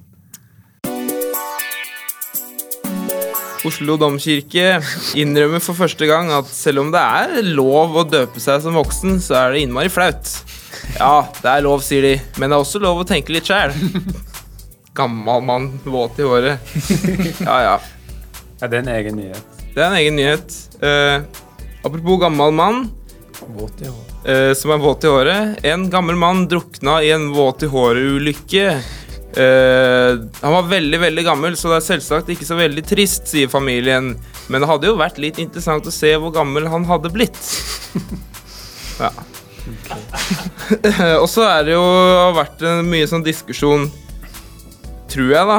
Oslo 3.64 3.96
domkirke 3.96 4.82
innrømmer 5.16 5.62
for 5.64 5.78
første 5.78 6.08
gang 6.10 6.32
at 6.36 6.50
selv 6.52 6.82
om 6.82 6.90
det 6.92 7.00
er 7.00 7.46
lov 7.48 7.96
å 7.96 8.04
døpe 8.04 8.42
seg 8.44 8.60
som 8.66 8.76
voksen, 8.76 9.22
så 9.24 9.38
er 9.40 9.54
det 9.54 9.62
innmari 9.64 9.92
flaut. 9.94 10.34
Ja, 10.98 11.24
det 11.38 11.48
er 11.48 11.64
lov, 11.64 11.80
sier 11.86 12.04
de, 12.04 12.18
men 12.36 12.52
det 12.52 12.58
er 12.58 12.66
også 12.66 12.82
lov 12.84 13.00
å 13.04 13.08
tenke 13.08 13.32
litt 13.36 13.48
sjæl. 13.48 13.72
Gammal 14.98 15.46
mann, 15.48 15.70
våt 15.88 16.20
i 16.20 16.28
håret. 16.28 16.74
Ja, 17.40 17.56
ja. 17.64 17.78
Ja, 18.60 18.68
det 18.68 18.78
er 18.78 18.82
en 18.84 18.92
egen 18.94 19.16
nyhet. 19.22 19.62
Det 19.74 19.80
er 19.80 19.88
en 19.88 19.98
egen 20.02 20.20
nyhet. 20.20 20.58
Uh, 20.84 21.24
apropos 21.84 22.20
gammel 22.22 22.54
mann 22.56 22.84
Våt 23.56 23.82
i 23.84 23.88
håret. 23.90 24.12
Uh, 24.28 24.52
som 24.56 24.72
er 24.76 24.84
våt 24.84 25.08
i 25.08 25.12
håret. 25.12 25.64
En 25.68 25.88
gammel 25.92 26.20
mann 26.20 26.46
drukna 26.52 27.00
i 27.04 27.10
en 27.16 27.32
våt 27.36 27.64
i 27.66 27.72
håret-ulykke. 27.72 28.68
Eh, 29.34 30.20
han 30.42 30.54
var 30.54 30.68
veldig 30.70 31.00
veldig 31.02 31.24
gammel, 31.26 31.56
så 31.58 31.72
det 31.72 31.80
er 31.80 31.86
selvsagt 31.88 32.30
ikke 32.30 32.46
så 32.46 32.58
veldig 32.60 32.84
trist, 32.86 33.26
sier 33.32 33.50
familien. 33.50 34.14
Men 34.52 34.62
det 34.62 34.70
hadde 34.70 34.92
jo 34.92 34.98
vært 35.00 35.18
litt 35.22 35.40
interessant 35.42 35.88
å 35.90 35.94
se 35.94 36.12
hvor 36.22 36.34
gammel 36.36 36.70
han 36.72 36.88
hadde 36.90 37.14
blitt. 37.14 37.42
Ja. 38.94 39.10
Og 41.24 41.26
så 41.32 41.48
er 41.50 41.64
det 41.66 41.74
jo 41.74 41.86
vært 42.38 42.62
en 42.70 42.86
mye 42.86 43.08
sånn 43.10 43.24
diskusjon, 43.26 43.88
tror 45.10 45.32
jeg, 45.34 45.48
da. 45.50 45.56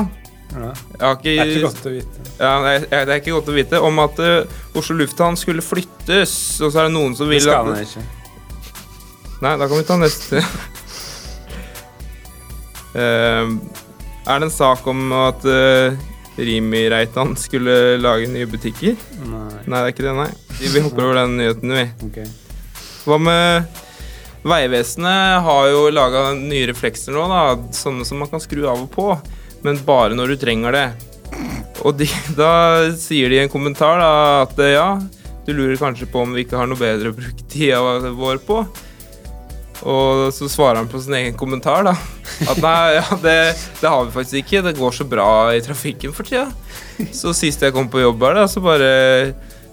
Ja. 0.54 0.69
Jeg 0.71 1.02
har 1.02 1.16
ikke, 1.19 1.25
Det 1.25 1.35
er 1.35 1.50
ikke 1.50 1.64
godt 1.66 1.88
å 1.90 1.93
vite. 1.97 2.26
ja, 2.38 2.52
det, 2.62 2.75
er, 2.76 2.87
det 2.93 3.16
er 3.16 3.19
ikke 3.19 3.35
godt 3.35 3.50
å 3.50 3.57
vite. 3.57 3.81
Om 3.88 3.99
at 4.04 4.23
uh, 4.23 4.61
Oslo 4.78 4.97
lufthavn 5.00 5.38
skulle 5.40 5.64
flyttes, 5.66 6.37
og 6.62 6.71
så 6.71 6.85
er 6.85 6.88
det 6.88 6.95
noen 6.95 7.19
som 7.19 7.26
Det 7.26 7.40
vil 7.40 7.49
skal 7.49 7.73
han 7.73 7.83
ikke. 7.83 8.04
Nei, 9.43 9.57
da 9.59 9.66
kan 9.66 9.76
vi 9.81 9.88
ta 9.90 9.99
neste. 9.99 10.45
Eh, 12.94 13.54
er 14.24 14.40
det 14.40 14.48
en 14.48 14.54
sak 14.54 14.86
om 14.88 15.12
at 15.18 15.44
eh, 15.50 15.96
Rimi 16.38 16.86
Reitan 16.90 17.34
skulle 17.38 17.96
lage 18.00 18.30
nye 18.30 18.48
butikker. 18.50 18.96
Nei. 19.26 19.48
Nei, 19.66 19.78
det 19.78 19.84
er 19.84 19.92
ikke 19.92 20.06
det, 20.06 20.14
nei. 20.18 20.30
Vi, 20.60 20.82
hopper 20.82 21.08
over 21.08 21.20
den 21.22 21.36
nyheten, 21.38 21.74
vi. 21.74 21.86
Ok. 22.08 22.20
Hva 23.04 23.18
med 23.20 23.80
Vegvesenet 24.44 25.42
har 25.44 25.66
jo 25.72 25.88
laga 25.94 26.30
nye 26.36 26.68
reflekser 26.70 27.14
nå, 27.16 27.26
da. 27.30 27.42
Sånne 27.76 28.06
som 28.08 28.20
man 28.22 28.30
kan 28.32 28.42
skru 28.42 28.64
av 28.68 28.82
og 28.86 28.90
på. 28.94 29.10
Men 29.64 29.78
bare 29.86 30.16
når 30.16 30.34
du 30.34 30.40
trenger 30.42 30.76
det. 30.76 30.86
Og 31.84 31.94
de, 31.98 32.08
da 32.40 32.50
sier 32.98 33.30
de 33.30 33.38
i 33.38 33.44
en 33.44 33.52
kommentar 33.52 34.00
da, 34.02 34.10
at 34.44 34.58
eh, 34.62 34.74
ja, 34.76 34.88
du 35.44 35.52
lurer 35.52 35.78
kanskje 35.80 36.08
på 36.10 36.24
om 36.24 36.34
vi 36.34 36.44
ikke 36.44 36.58
har 36.60 36.68
noe 36.70 36.80
bedre 36.80 37.12
å 37.12 37.16
bruke 37.16 37.46
tida 37.50 37.80
vår 38.16 38.42
på. 38.46 38.62
Og 39.83 40.31
så 40.33 40.47
svarer 40.49 40.78
han 40.81 40.88
på 40.88 41.00
sin 41.02 41.16
egen 41.19 41.35
kommentar, 41.37 41.83
da. 41.85 41.97
At 42.49 42.61
nei, 42.62 42.95
ja, 42.97 43.19
det, 43.21 43.37
det 43.81 43.90
har 43.90 44.07
vi 44.07 44.14
faktisk 44.14 44.38
ikke. 44.40 44.62
Det 44.69 44.76
går 44.78 44.95
så 44.95 45.07
bra 45.09 45.28
i 45.54 45.62
trafikken 45.64 46.14
for 46.14 46.28
tida. 46.28 46.47
Så 47.12 47.35
sist 47.37 47.62
jeg 47.64 47.75
kom 47.75 47.90
på 47.90 48.04
jobb 48.04 48.23
her, 48.25 48.38
da, 48.38 48.47
så 48.49 48.62
bare 48.64 48.88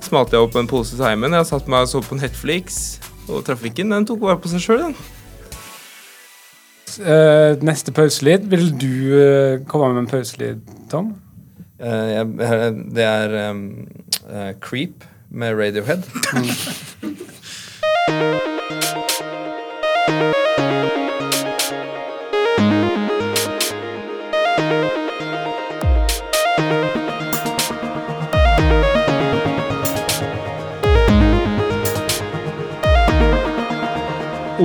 smalt 0.01 0.33
jeg 0.33 0.41
opp 0.41 0.57
en 0.57 0.69
pose 0.69 0.97
til 0.97 1.05
heimen. 1.05 1.37
Jeg 1.37 1.49
satt 1.51 1.69
meg 1.71 1.85
og 1.85 1.91
så 1.93 2.03
på 2.03 2.17
Netflix, 2.19 2.99
og 3.29 3.45
trafikken 3.47 3.93
den 3.93 4.07
tok 4.09 4.23
vare 4.25 4.41
på 4.41 4.51
seg 4.51 4.65
sjøl, 4.65 4.87
den. 4.89 4.95
Uh, 6.99 7.55
neste 7.63 7.93
pauselyd. 7.95 8.49
Vil 8.51 8.71
du 8.75 9.15
uh, 9.15 9.61
komme 9.69 9.93
med 9.93 10.03
en 10.03 10.11
pauselyd, 10.11 10.59
Tom? 10.91 11.13
Uh, 11.79 12.09
jeg, 12.11 12.27
det 12.93 13.05
er 13.07 13.49
um, 13.49 13.63
eh, 14.29 14.51
Creep 14.61 15.05
med 15.29 15.55
Radiohead. 15.55 16.03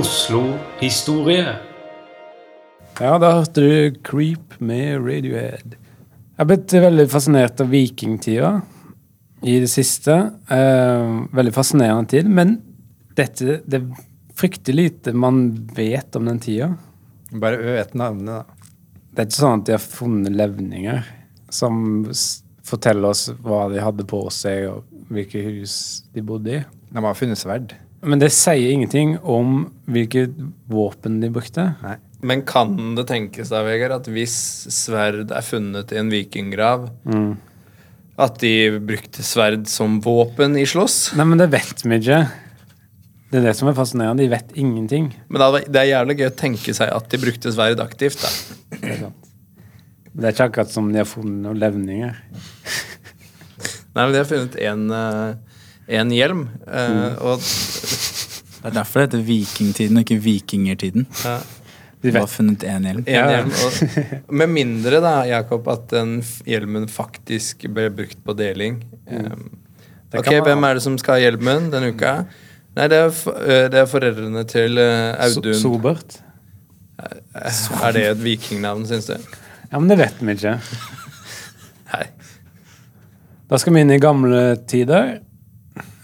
Oslo-historie. 0.07 1.49
Ja, 2.95 3.17
da 3.19 3.31
hørte 3.33 3.59
du 3.59 3.95
Creep 4.07 4.53
med 4.63 5.01
Radiohead. 5.03 5.73
Jeg 5.75 6.39
har 6.39 6.47
blitt 6.47 6.75
veldig 6.79 7.05
fascinert 7.11 7.59
av 7.59 7.73
vikingtida 7.73 8.51
i 9.43 9.57
det 9.59 9.67
siste. 9.67 10.15
Eh, 10.47 11.09
veldig 11.35 11.51
fascinerende 11.55 12.07
tid. 12.13 12.29
Men 12.31 12.53
dette 13.19 13.57
Det 13.65 13.81
er 13.81 13.89
fryktelig 14.37 14.77
lite 14.77 15.13
man 15.13 15.41
vet 15.75 16.15
om 16.15 16.29
den 16.31 16.39
tida. 16.39 16.69
Bare 17.31 17.59
vet 17.75 17.91
navnet, 17.93 18.31
da. 18.31 18.69
Det 19.11 19.25
er 19.25 19.27
ikke 19.27 19.39
sånn 19.41 19.59
at 19.59 19.65
de 19.65 19.75
har 19.75 19.83
funnet 19.83 20.37
levninger 20.39 21.03
som 21.49 22.07
forteller 22.63 23.11
oss 23.11 23.25
hva 23.43 23.65
de 23.73 23.83
hadde 23.83 24.07
på 24.07 24.23
seg, 24.31 24.69
og 24.71 25.11
hvilke 25.11 25.43
hus 25.49 26.05
de 26.15 26.23
bodde 26.23 26.61
i. 26.61 26.63
De 26.93 27.03
har 27.03 27.19
funnet 27.19 27.43
sverd. 27.43 27.75
Men 28.01 28.19
det 28.21 28.29
sier 28.35 28.71
ingenting 28.71 29.15
om 29.25 29.71
hvilket 29.89 30.35
våpen 30.69 31.19
de 31.21 31.29
brukte. 31.33 31.71
Nei. 31.83 31.95
Men 32.27 32.41
kan 32.49 32.95
det 32.97 33.07
tenkes 33.09 33.49
da, 33.53 33.61
Vegard, 33.65 33.91
at 33.99 34.07
hvis 34.09 34.33
sverd 34.73 35.29
er 35.31 35.45
funnet 35.45 35.91
i 35.93 35.99
en 36.01 36.09
vikinggrav, 36.09 36.87
Mm. 37.05 37.37
at 38.17 38.39
de 38.41 38.79
brukte 38.81 39.21
sverd 39.21 39.67
som 39.69 39.99
våpen 40.01 40.57
i 40.57 40.65
slåss? 40.65 41.13
Nei, 41.17 41.25
men 41.25 41.37
det 41.37 41.49
vet 41.53 41.83
vi 41.85 41.99
ikke. 41.99 42.23
Det 43.29 43.37
er 43.41 43.45
det 43.49 43.55
som 43.59 43.67
er 43.69 43.73
fascinerende. 43.77 44.23
De 44.23 44.29
vet 44.31 44.53
ingenting. 44.55 45.11
Men 45.29 45.39
da, 45.41 45.59
det 45.59 45.75
er 45.81 45.89
jævlig 45.91 46.17
gøy 46.17 46.27
å 46.31 46.35
tenke 46.39 46.73
seg 46.73 46.89
at 46.95 47.09
de 47.11 47.17
brukte 47.21 47.51
sverd 47.53 47.79
aktivt. 47.83 48.21
da. 48.23 48.29
Det 48.81 48.89
er 48.93 49.01
sant. 49.01 49.23
Det 50.17 50.23
er 50.25 50.31
ikke 50.33 50.47
akkurat 50.49 50.71
som 50.73 50.87
de 50.91 50.97
har 50.97 51.05
funnet 51.05 51.43
noen 51.43 51.59
levninger. 51.61 52.15
Nei, 53.93 54.03
men 54.05 54.11
De 54.13 54.17
har 54.21 54.29
funnet 54.29 54.55
en, 54.69 54.85
eh, 54.91 55.35
en 55.87 56.11
hjelm. 56.11 56.47
eh, 56.67 57.15
og 57.23 57.39
Det 58.57 58.71
er 58.71 58.73
derfor 58.81 58.99
det 58.99 59.05
heter 59.07 59.21
vikingtiden 59.27 59.97
og 59.99 60.03
ikke 60.03 60.17
vikingertiden. 60.23 61.05
ja, 61.23 61.37
Du 62.03 62.09
har 62.11 62.27
funnet 62.27 62.63
én 62.67 62.83
hjelm. 62.89 63.03
en 63.07 63.29
hjelm. 63.31 63.51
Og, 63.53 64.31
med 64.41 64.49
mindre, 64.51 64.99
da, 65.01 65.13
Jakob, 65.29 65.67
at 65.71 65.85
den 65.93 66.17
hjelmen 66.45 66.87
faktisk 66.91 67.67
ble 67.71 67.87
brukt 67.93 68.17
på 68.25 68.33
deling. 68.35 68.81
Um, 69.07 69.45
ok, 70.13 70.33
Hvem 70.43 70.63
er 70.67 70.73
det 70.79 70.83
som 70.83 70.97
skal 70.99 71.15
ha 71.19 71.23
hjelmen 71.29 71.69
denne 71.71 71.93
uka? 71.95 72.25
Nei, 72.77 72.87
det 72.91 72.97
er, 73.05 73.13
eh, 73.45 73.67
det 73.71 73.79
er 73.83 73.87
foreldrene 73.89 74.43
til 74.49 74.77
eh, 74.81 75.15
Audun. 75.29 75.55
Sobert. 75.57 76.19
Er 76.97 77.93
det 77.93 78.03
et 78.09 78.23
vikingnavn, 78.25 78.83
syns 78.89 79.07
du? 79.09 79.15
Ja, 79.71 79.77
men 79.79 79.87
det 79.89 79.99
vet 80.01 80.19
vi 80.19 80.33
ikke. 80.33 80.57
Nei. 81.93 82.03
Da 83.47 83.57
skal 83.61 83.73
vi 83.77 83.85
inn 83.85 83.93
i 83.95 84.01
gamle 84.01 84.43
tider. 84.67 85.19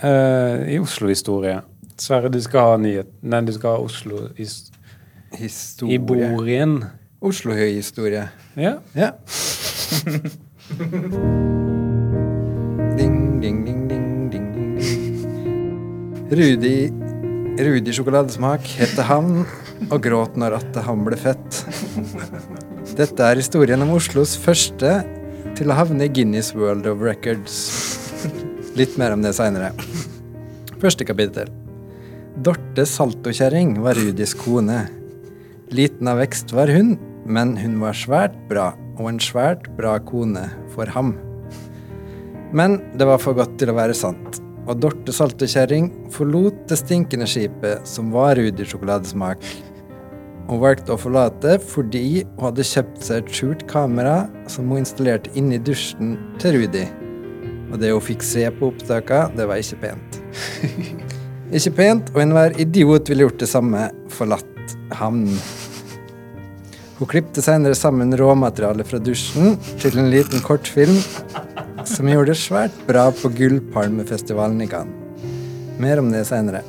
Eh, 0.03 0.73
I 0.75 0.79
Oslo-historie. 0.83 1.61
Sverre, 1.99 2.31
du 2.33 2.39
skal 2.41 2.73
ha 2.73 2.77
nyhet... 2.81 3.09
Nei, 3.21 3.41
du 3.47 3.53
skal 3.55 3.77
ha 3.77 3.83
Oslo 3.83 4.27
i, 4.37 4.47
Historie. 5.37 5.95
i 5.95 5.99
borien. 6.01 6.79
Oslohøy-historie. 7.23 8.27
Ja. 8.59 8.77
Ja. 8.97 9.13
ding, 12.97 13.39
ding, 13.41 13.63
ding, 13.65 13.87
ding, 13.87 14.29
ding, 14.31 14.51
ding, 14.55 14.75
ding. 14.75 16.27
Rudi 16.33 16.77
Rudi 17.53 17.93
sjokoladesmak 17.93 18.65
heter 18.79 19.05
han, 19.05 19.43
og 19.91 19.99
gråt 20.01 20.37
når 20.41 20.55
at 20.57 20.79
han 20.87 21.03
ble 21.05 21.17
fett. 21.21 21.59
Dette 22.97 23.27
er 23.27 23.37
historien 23.37 23.85
om 23.85 23.93
Oslos 23.93 24.33
første 24.41 24.95
til 25.53 25.69
å 25.69 25.77
havne 25.77 26.07
i 26.07 26.13
Guinness 26.13 26.49
World 26.57 26.89
of 26.89 27.03
Records. 27.05 27.59
Litt 28.79 28.97
mer 28.97 29.13
om 29.13 29.21
det 29.21 29.35
seinere. 29.37 29.69
Første 30.83 31.05
kapittel. 31.07 31.47
Dorte 32.43 32.83
Saltokjerring 32.83 33.77
var 33.85 33.95
Rudis 33.95 34.33
kone. 34.35 34.81
Liten 35.71 36.09
av 36.11 36.17
vekst 36.19 36.49
var 36.51 36.67
hun, 36.75 36.97
men 37.23 37.53
hun 37.55 37.77
var 37.79 37.95
svært 37.95 38.33
bra, 38.49 38.73
og 38.99 39.07
en 39.07 39.21
svært 39.23 39.69
bra 39.77 39.93
kone 40.03 40.43
for 40.73 40.91
ham. 40.91 41.13
Men 42.51 42.81
det 42.99 43.07
var 43.07 43.21
for 43.23 43.37
godt 43.37 43.55
til 43.61 43.71
å 43.71 43.77
være 43.77 43.95
sant, 43.95 44.41
og 44.67 44.81
Dorte 44.83 45.15
Saltekjerring 45.15 45.87
forlot 46.11 46.65
det 46.67 46.81
stinkende 46.81 47.29
skipet 47.31 47.87
som 47.87 48.11
var 48.11 48.35
Rudi 48.35 48.67
sjokoladesmak. 48.67 49.39
Hun 50.49 50.59
valgte 50.59 50.97
å 50.97 50.99
forlate 50.99 51.55
fordi 51.63 52.25
hun 52.25 52.49
hadde 52.49 52.67
kjøpt 52.73 53.07
seg 53.07 53.23
et 53.23 53.31
skjult 53.39 53.63
kamera 53.71 54.25
som 54.51 54.67
hun 54.67 54.83
installerte 54.83 55.31
inni 55.39 55.63
dusjen 55.63 56.17
til 56.43 56.59
Rudi. 56.59 56.83
Og 57.73 57.81
det 57.81 57.89
hun 57.89 58.05
fikk 58.05 58.21
se 58.25 58.45
på 58.53 58.69
opptakene, 58.69 59.33
det 59.33 59.49
var 59.49 59.61
ikke 59.61 59.81
pent. 59.87 60.19
Ikke 61.53 61.73
pent, 61.77 62.07
og 62.15 62.21
enhver 62.23 62.55
idiot 62.57 63.11
ville 63.11 63.27
gjort 63.27 63.41
det 63.43 63.47
samme, 63.51 63.83
forlatt 64.09 64.71
havnen. 64.97 65.35
Hun 66.97 67.09
klipte 67.11 67.43
senere 67.45 67.77
sammen 67.77 68.15
råmateriale 68.17 68.85
fra 68.87 68.97
dusjen 69.01 69.57
til 69.81 69.99
en 70.01 70.09
liten 70.09 70.41
kortfilm 70.41 70.97
som 71.85 72.09
gjorde 72.09 72.31
det 72.31 72.39
svært 72.41 72.75
bra 72.87 73.09
på 73.13 73.29
Gullpalmefestivalen 73.37 74.61
i 74.65 74.69
Cannes. 74.71 75.27
Mer 75.81 76.01
om 76.01 76.09
det 76.13 76.23
senere. 76.29 76.63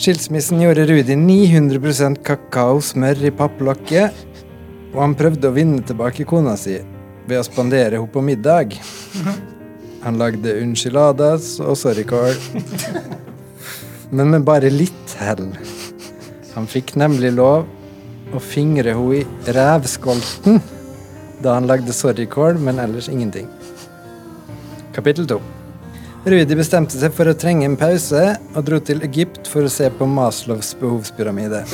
Skilsmissen 0.00 0.60
gjorde 0.64 0.86
Rudi 0.88 1.16
900% 1.16 2.22
kakaosmør 2.26 3.22
i 3.28 3.32
papplokket, 3.38 4.24
og 4.92 5.00
han 5.04 5.16
prøvde 5.16 5.48
å 5.48 5.56
vinne 5.56 5.84
tilbake 5.86 6.26
kona 6.28 6.56
si 6.58 6.78
ved 7.28 7.38
å 7.38 7.46
spandere 7.46 8.00
henne 8.00 8.12
på 8.12 8.24
middag. 8.24 8.74
Han 10.02 10.18
lagde 10.18 10.56
unchiladas 10.58 11.54
og 11.62 11.76
sorrykål, 11.78 12.34
men 14.16 14.32
med 14.34 14.46
bare 14.46 14.72
litt 14.72 15.16
hell. 15.20 15.52
Han 16.56 16.66
fikk 16.68 16.96
nemlig 16.98 17.30
lov 17.36 17.68
å 18.32 18.40
fingre 18.42 18.96
henne 18.96 19.22
i 19.22 19.54
rævskolten 19.56 20.60
da 21.42 21.56
han 21.56 21.66
lagde 21.70 21.94
sorrykål, 21.94 22.58
men 22.62 22.78
ellers 22.82 23.08
ingenting. 23.10 23.48
Kapittel 24.94 25.26
to. 25.26 25.40
Rudi 26.22 26.54
bestemte 26.54 26.94
seg 26.94 27.14
for 27.16 27.26
å 27.26 27.34
trenge 27.34 27.66
en 27.66 27.78
pause 27.78 28.36
og 28.52 28.62
dro 28.66 28.78
til 28.78 29.02
Egypt 29.02 29.48
for 29.50 29.66
å 29.66 29.72
se 29.72 29.88
på 29.90 30.06
Maslows 30.06 30.70
behovspyramide. 30.78 31.64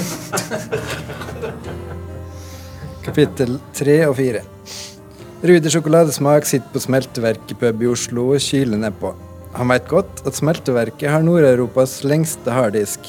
Kapittel 3.04 3.58
tre 3.76 3.98
og 4.06 4.16
fire. 4.16 4.40
Rudi 5.38 5.70
sjokoladesmak 5.70 6.46
sitter 6.50 6.72
på 6.74 6.80
smelteverkpub 6.82 7.82
i 7.84 7.86
Oslo 7.86 8.24
og 8.34 8.40
kyler 8.42 8.80
nedpå. 8.82 9.12
Han 9.54 9.70
veit 9.70 9.84
godt 9.86 10.24
at 10.26 10.34
smelteverket 10.34 11.12
har 11.12 11.22
Nord-Europas 11.22 12.00
lengste 12.02 12.50
harddisk. 12.50 13.06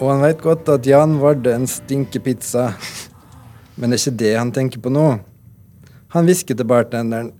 Og 0.00 0.10
han 0.10 0.24
veit 0.24 0.42
godt 0.42 0.66
at 0.74 0.88
Jan 0.90 1.14
Varde 1.22 1.52
en 1.54 1.68
stinker 1.70 2.24
pizza. 2.24 2.72
Men 3.78 3.94
det 3.94 4.00
er 4.00 4.02
ikke 4.02 4.22
det 4.24 4.32
han 4.34 4.50
tenker 4.56 4.82
på 4.82 4.90
nå. 4.90 5.06
Han 6.16 6.26
hvisker 6.26 6.58
til 6.58 6.66
bartenderen. 6.74 7.30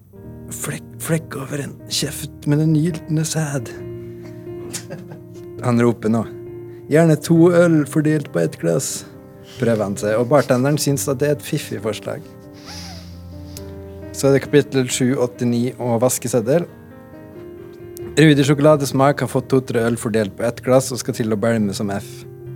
Flekk, 0.54 0.86
flekk 1.02 1.34
over 1.42 1.66
en 1.66 1.74
kjeft 1.90 2.46
med 2.46 2.62
den 2.62 2.78
gylne 2.78 3.26
sæd. 3.26 3.74
Han 5.66 5.82
roper 5.82 6.14
nå. 6.14 6.22
Gjerne 6.86 7.18
to 7.18 7.50
øl 7.50 7.82
fordelt 7.90 8.30
på 8.30 8.46
ett 8.46 8.60
glass. 8.62 9.02
Prøver 9.58 9.88
han 9.88 9.98
seg, 9.98 10.14
og 10.20 10.30
bartenderen 10.30 10.78
syns 10.78 11.10
at 11.10 11.18
det 11.18 11.32
er 11.32 11.38
et 11.40 11.46
fiffig 11.50 11.82
forslag. 11.82 12.22
Så 14.16 14.30
er 14.30 14.38
det 14.38 14.46
kapittel 14.46 14.86
789 14.88 15.74
og 15.76 15.98
vaskeseddel. 16.00 16.64
Rudi 18.16 18.44
sjokoladesmak 18.48 19.20
har 19.20 19.28
fått 19.28 19.50
to-tre 19.52 19.82
øl 19.84 19.98
fordelt 20.00 20.32
på 20.38 20.46
ett 20.46 20.62
glass 20.64 20.88
og 20.94 21.02
skal 21.02 21.18
til 21.18 21.36
å 21.36 21.36
bælme 21.36 21.74
som 21.76 21.92
F. 21.92 22.06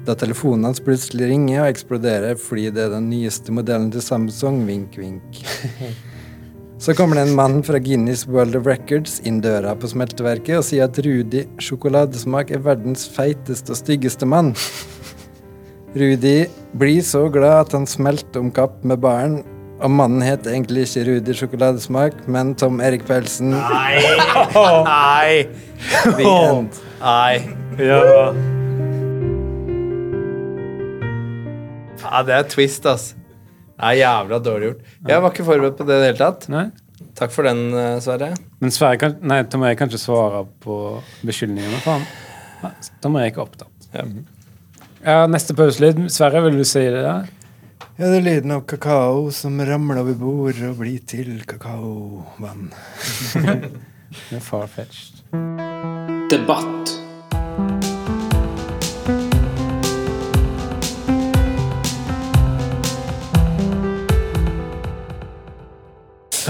Da 0.06 0.14
telefonen 0.16 0.70
hans 0.70 0.80
plutselig 0.80 1.28
ringer 1.28 1.60
og 1.60 1.74
eksploderer 1.74 2.40
fordi 2.40 2.70
det 2.72 2.86
er 2.86 2.94
den 2.94 3.10
nyeste 3.12 3.52
modellen 3.52 3.90
til 3.92 4.00
Samsung, 4.00 4.62
vink, 4.64 4.96
vink. 4.96 5.42
Så 6.80 6.96
kommer 6.96 7.20
det 7.20 7.26
en 7.26 7.36
mann 7.36 7.60
fra 7.60 7.76
Guinness 7.76 8.24
World 8.24 8.56
of 8.56 8.64
Records 8.64 9.18
inn 9.28 9.42
døra 9.44 9.76
på 9.76 9.92
smelteverket 9.92 10.62
og 10.62 10.64
sier 10.64 10.88
at 10.88 10.96
Rudi 11.04 11.44
sjokoladesmak 11.60 12.56
er 12.56 12.64
verdens 12.64 13.04
feiteste 13.12 13.76
og 13.76 13.82
styggeste 13.82 14.24
mann. 14.24 14.54
Rudi 16.00 16.38
blir 16.72 17.04
så 17.04 17.26
glad 17.28 17.66
at 17.66 17.76
han 17.76 17.84
smelter 17.84 18.40
om 18.40 18.48
kapp 18.48 18.80
med 18.80 19.04
baren, 19.04 19.42
og 19.80 19.90
mannen 19.90 20.22
heter 20.24 20.52
egentlig 20.52 20.84
ikke 20.86 21.04
Rudi 21.08 21.34
sjokoladesmak, 21.36 22.18
men 22.28 22.52
Tom 22.60 22.80
Erik 22.84 23.06
Pelsen. 23.08 23.54
Nei! 23.54 24.00
Nei! 24.90 25.46
end. 26.20 26.80
Nei. 27.00 27.34
Ja. 27.80 28.00
Ja, 32.00 32.22
det 32.26 32.36
er 32.36 32.46
twist, 32.50 32.86
ass. 32.90 33.12
Det 33.80 33.88
er 33.88 33.98
jævla 34.02 34.40
dårlig 34.44 34.70
gjort. 34.70 34.84
Jeg 35.08 35.24
var 35.24 35.32
ikke 35.32 35.48
forberedt 35.48 35.78
på 35.78 35.88
det 35.88 35.96
i 35.96 36.02
det 36.02 36.10
hele 36.10 36.20
tatt. 36.20 36.48
Nei. 36.52 36.66
Takk 37.16 37.32
for 37.32 37.48
den, 37.48 37.62
eh, 37.72 37.96
Sverre. 38.04 38.34
Men 38.60 38.72
Sverre 38.74 39.00
kan, 39.00 39.16
nei, 39.24 39.40
Tom 39.48 39.64
Erik 39.64 39.80
kan 39.80 39.88
ikke 39.88 40.02
svare 40.02 40.44
på 40.64 40.76
beskyldningene. 41.24 41.80
for 41.84 41.96
han. 41.96 42.76
Tom 43.00 43.16
Erik 43.16 43.38
er 43.40 43.46
opptatt. 43.46 43.88
Ja. 43.94 44.04
Ja, 45.00 45.26
neste 45.26 45.56
pauselyd. 45.56 46.04
Sverre, 46.12 46.42
vil 46.44 46.60
du 46.60 46.64
si 46.68 46.82
det? 46.84 47.00
der? 47.00 47.28
Ja, 48.00 48.08
det 48.08 48.16
er 48.20 48.24
lyden 48.24 48.52
av 48.54 48.62
kakao 48.68 49.30
som 49.34 49.60
ramler 49.60 50.00
over 50.00 50.16
bordet 50.16 50.68
og 50.70 50.78
blir 50.80 51.02
til 51.08 51.42
kakaovann. 51.48 52.70
Det 54.10 54.40
er 54.40 54.42
far-fetched. 54.42 55.20
Debatt. 56.32 56.96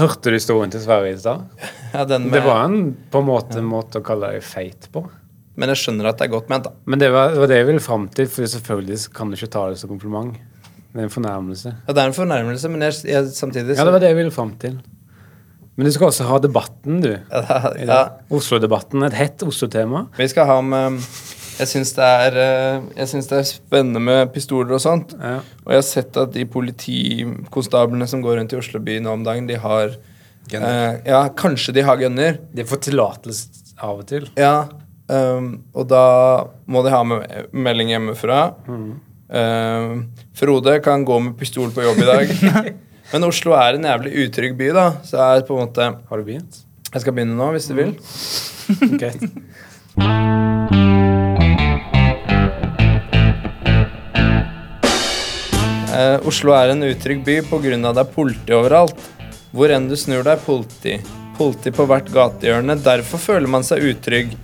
Hørte 0.01 0.31
du 0.31 0.37
historien 0.39 0.71
til 0.73 0.81
Sverre 0.81 1.11
i 1.11 1.17
stad? 1.19 1.43
Ja, 1.93 2.05
med, 2.07 2.31
Det 2.31 2.41
var 2.45 2.63
en 2.65 2.95
på 3.11 3.21
en 3.21 3.27
måte 3.27 3.61
måte 3.61 4.01
å 4.01 4.05
kalle 4.05 4.31
deg 4.33 4.45
feit 4.45 4.87
på. 4.93 5.03
Men 5.59 5.69
jeg 5.69 5.83
skjønner 5.83 6.09
at 6.09 6.17
det 6.17 6.29
er 6.29 6.33
godt 6.33 6.49
ment, 6.49 6.65
da. 6.65 6.71
Men 6.89 7.01
det 7.01 7.11
var, 7.13 7.35
det 7.35 7.43
var 7.43 7.51
det 7.51 7.59
jeg 7.59 7.67
ville 7.67 7.83
fram 7.83 8.07
til, 8.15 8.29
for 8.31 8.49
selvfølgelig 8.49 8.97
kan 9.13 9.29
du 9.29 9.37
ikke 9.37 9.51
ta 9.53 9.67
det 9.69 9.77
som 9.81 9.91
kompliment. 9.91 10.39
Det 10.91 10.99
er 10.99 11.07
en 11.07 11.13
fornærmelse. 11.13 11.75
Ja, 11.87 11.93
det 11.93 12.01
er 12.03 12.09
en 12.11 12.15
fornærmelse, 12.17 12.69
men 12.69 12.81
jeg, 12.83 12.97
jeg, 13.07 13.29
samtidig 13.35 13.77
Ja, 13.77 13.85
det 13.87 13.93
var 13.93 14.03
det 14.03 14.09
jeg 14.11 14.17
ville 14.17 14.33
fram 14.35 14.55
til. 14.59 14.79
Men 15.75 15.87
du 15.87 15.91
skal 15.95 16.09
også 16.11 16.25
ha 16.27 16.39
debatten, 16.43 16.99
du. 17.01 17.13
Ja. 17.31 18.01
Oslo-debatten. 18.29 19.05
Et 19.07 19.15
hett 19.15 19.43
Oslo-tema. 19.47 20.05
vi 20.17 20.27
skal 20.27 20.45
ha 20.49 20.57
med 20.61 20.99
Jeg 21.61 21.69
syns 21.69 21.93
det, 21.93 22.05
er, 22.25 22.37
eh, 22.41 22.83
jeg 22.97 23.07
synes 23.11 23.27
det 23.29 23.37
er 23.37 23.47
spennende 23.47 24.01
med 24.01 24.31
pistoler 24.33 24.73
og 24.75 24.81
sånt. 24.81 25.13
Ja. 25.13 25.39
Og 25.65 25.73
jeg 25.73 25.77
har 25.77 25.87
sett 25.87 26.17
at 26.17 26.31
de 26.33 26.45
politikonstablene 26.49 28.07
som 28.09 28.23
går 28.23 28.39
rundt 28.39 28.55
i 28.55 28.57
Oslo 28.59 28.81
by 28.81 28.97
nå 29.03 29.13
om 29.13 29.25
dagen, 29.27 29.47
de 29.47 29.59
har 29.61 29.93
eh, 29.93 30.93
Ja, 31.05 31.21
kanskje 31.37 31.75
de 31.77 31.85
har 31.85 31.99
gunner. 32.01 32.39
De 32.51 32.65
får 32.65 32.81
tillatelse 32.89 33.75
av 33.81 34.01
og 34.01 34.07
til. 34.09 34.27
Ja, 34.37 34.67
um, 35.07 35.53
og 35.73 35.87
da 35.89 36.03
må 36.69 36.81
de 36.85 36.93
ha 36.93 37.03
med 37.05 37.47
melding 37.53 37.93
hjemmefra. 37.93 38.41
Ehm, 39.31 40.05
Frode 40.35 40.79
kan 40.83 41.05
gå 41.05 41.19
med 41.19 41.37
pistol 41.39 41.71
på 41.71 41.83
jobb 41.85 42.01
i 42.03 42.07
dag. 42.07 42.33
Men 43.11 43.27
Oslo 43.27 43.55
er 43.55 43.77
en 43.77 43.87
jævlig 43.87 44.11
utrygg 44.25 44.57
by, 44.59 44.71
da. 44.75 44.85
Så 45.07 45.17
jeg 45.19 45.39
er 45.39 45.47
på 45.47 45.55
en 45.55 45.65
måte 45.65 45.87
Har 46.09 46.19
du 46.19 46.27
begynt? 46.27 46.61
Jeg 46.91 47.03
skal 47.03 47.15
begynne 47.15 47.37
nå, 47.39 47.51
hvis 47.55 47.69
du 47.71 47.75
vil. 47.77 47.95
Greit. 48.99 49.23
uh, 55.91 56.17
Oslo 56.27 56.55
er 56.55 56.73
en 56.73 56.83
utrygg 56.87 57.23
by 57.27 57.39
pga. 57.47 57.79
det 57.79 58.03
er 58.03 58.11
politi 58.15 58.55
overalt. 58.55 58.99
Hvor 59.51 59.71
enn 59.71 59.87
du 59.87 59.95
snur 59.99 60.23
deg, 60.27 60.43
politi. 60.43 60.97
Politi 61.39 61.71
på 61.75 61.87
hvert 61.87 62.11
gatehjørne. 62.11 62.75
Derfor 62.83 63.23
føler 63.31 63.47
man 63.47 63.63
seg 63.67 63.83
utrygg. 63.91 64.35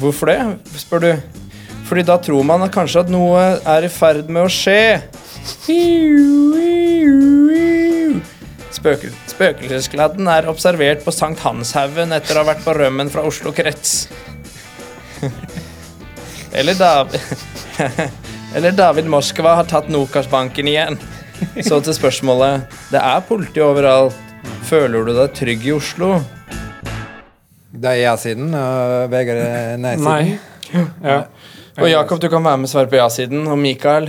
Hvorfor 0.00 0.32
det, 0.32 0.38
spør 0.80 1.04
du? 1.04 1.43
Fordi 1.84 2.04
da 2.08 2.16
tror 2.22 2.44
man 2.48 2.64
kanskje 2.72 3.04
at 3.04 3.12
noe 3.12 3.42
er 3.60 3.86
i 3.86 3.90
ferd 3.92 4.30
med 4.32 4.46
å 4.46 4.52
skje. 4.52 5.02
Spøkel 8.74 9.12
spøkelseskladden 9.30 10.28
er 10.30 10.48
observert 10.50 11.04
på 11.04 11.12
Sankt 11.14 11.42
Hanshaugen 11.44 12.14
etter 12.16 12.36
å 12.36 12.42
ha 12.44 12.50
vært 12.52 12.64
på 12.64 12.74
rømmen 12.76 13.10
fra 13.12 13.24
Oslo 13.26 13.52
krets. 13.56 14.06
Eller 16.54 16.76
David 16.78 17.20
Eller 18.56 18.74
David 18.76 19.08
Moskva 19.10 19.56
har 19.58 19.66
tatt 19.66 19.88
Nokas-banken 19.90 20.68
igjen. 20.70 20.98
Så 21.66 21.80
til 21.82 21.96
spørsmålet. 21.96 22.68
Det 22.92 23.00
er 23.02 23.24
politi 23.26 23.62
overalt. 23.64 24.14
Føler 24.68 25.02
du 25.08 25.10
deg 25.16 25.32
trygg 25.34 25.66
i 25.66 25.72
Oslo? 25.74 26.20
Det 27.74 27.90
er 27.90 27.98
ja-siden, 28.04 28.54
og 28.54 29.10
Vegard 29.10 29.40
er 29.42 29.80
nei-siden. 29.82 30.06
Nei. 30.06 30.84
Ja. 31.02 31.18
Og 31.80 31.88
Jakob, 31.90 32.20
du 32.22 32.28
kan 32.30 32.44
være 32.44 32.60
med 32.62 32.70
svare 32.70 32.90
på 32.90 32.98
ja-siden. 33.00 33.46
Og 33.50 33.58
Mikael, 33.58 34.06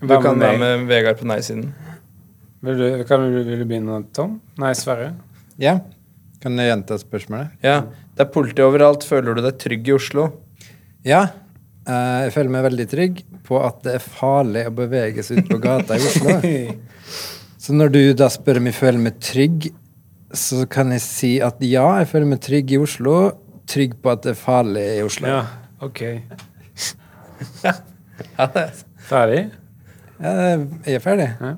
du 0.00 0.06
Hva 0.06 0.20
kan 0.22 0.38
være 0.38 0.58
med 0.60 0.86
Vegard 0.90 1.18
på 1.18 1.26
nei-siden. 1.28 1.72
Vil 2.66 2.78
du, 2.78 2.86
kan 3.08 3.24
du, 3.24 3.40
vil 3.46 3.62
du 3.62 3.66
begynne, 3.68 4.00
Tom? 4.16 4.36
Nei, 4.60 4.72
Sverre. 4.78 5.12
Ja. 5.60 5.78
Kan 6.42 6.58
jeg 6.60 6.70
gjenta 6.70 6.98
spørsmålet? 7.00 7.56
Ja, 7.64 7.80
Det 8.16 8.26
er 8.26 8.30
politi 8.32 8.62
overalt. 8.64 9.04
Føler 9.06 9.34
du 9.36 9.42
deg 9.44 9.58
trygg 9.60 9.88
i 9.90 9.94
Oslo? 9.96 10.28
Ja. 11.06 11.24
eh, 11.88 12.22
jeg 12.26 12.32
føler 12.34 12.54
meg 12.54 12.64
veldig 12.70 12.86
trygg 12.90 13.20
på 13.46 13.58
at 13.62 13.82
det 13.86 13.96
er 13.98 14.02
farlig 14.04 14.64
å 14.68 14.74
bevege 14.74 15.22
seg 15.26 15.42
ut 15.42 15.50
på 15.50 15.58
gata 15.62 15.98
i 15.98 16.06
Oslo. 16.06 16.38
Så 17.66 17.74
når 17.74 17.90
du 17.94 18.00
da 18.14 18.28
spør 18.30 18.60
om 18.60 18.68
jeg 18.70 18.76
føler 18.78 19.02
meg 19.02 19.18
trygg, 19.22 19.70
så 20.36 20.66
kan 20.70 20.90
jeg 20.94 21.02
si 21.02 21.30
at 21.42 21.58
ja, 21.66 21.86
jeg 22.00 22.10
føler 22.12 22.28
meg 22.30 22.42
trygg 22.44 22.74
i 22.74 22.78
Oslo. 22.82 23.14
Trygg 23.66 23.96
på 24.02 24.12
at 24.12 24.22
det 24.26 24.36
er 24.36 24.38
farlig 24.38 24.84
i 24.98 25.02
Oslo. 25.06 25.30
Ja, 25.30 25.40
ok. 25.82 26.02
Ja, 27.64 28.46
det 28.54 28.66
Ferdig? 29.06 29.42
Ja, 30.20 30.30
jeg 30.86 30.96
er 30.96 31.02
ferdig. 31.04 31.26
Ja. 31.40 31.50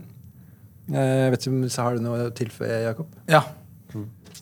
Eh, 0.93 1.14
Jeg 1.25 1.31
vet 1.35 1.47
ikke 1.47 1.83
har 1.85 1.97
du 1.99 2.03
noe 2.05 2.25
å 2.27 2.33
tilføye, 2.35 2.79
Jakob? 2.88 3.07
Ja. 3.31 3.43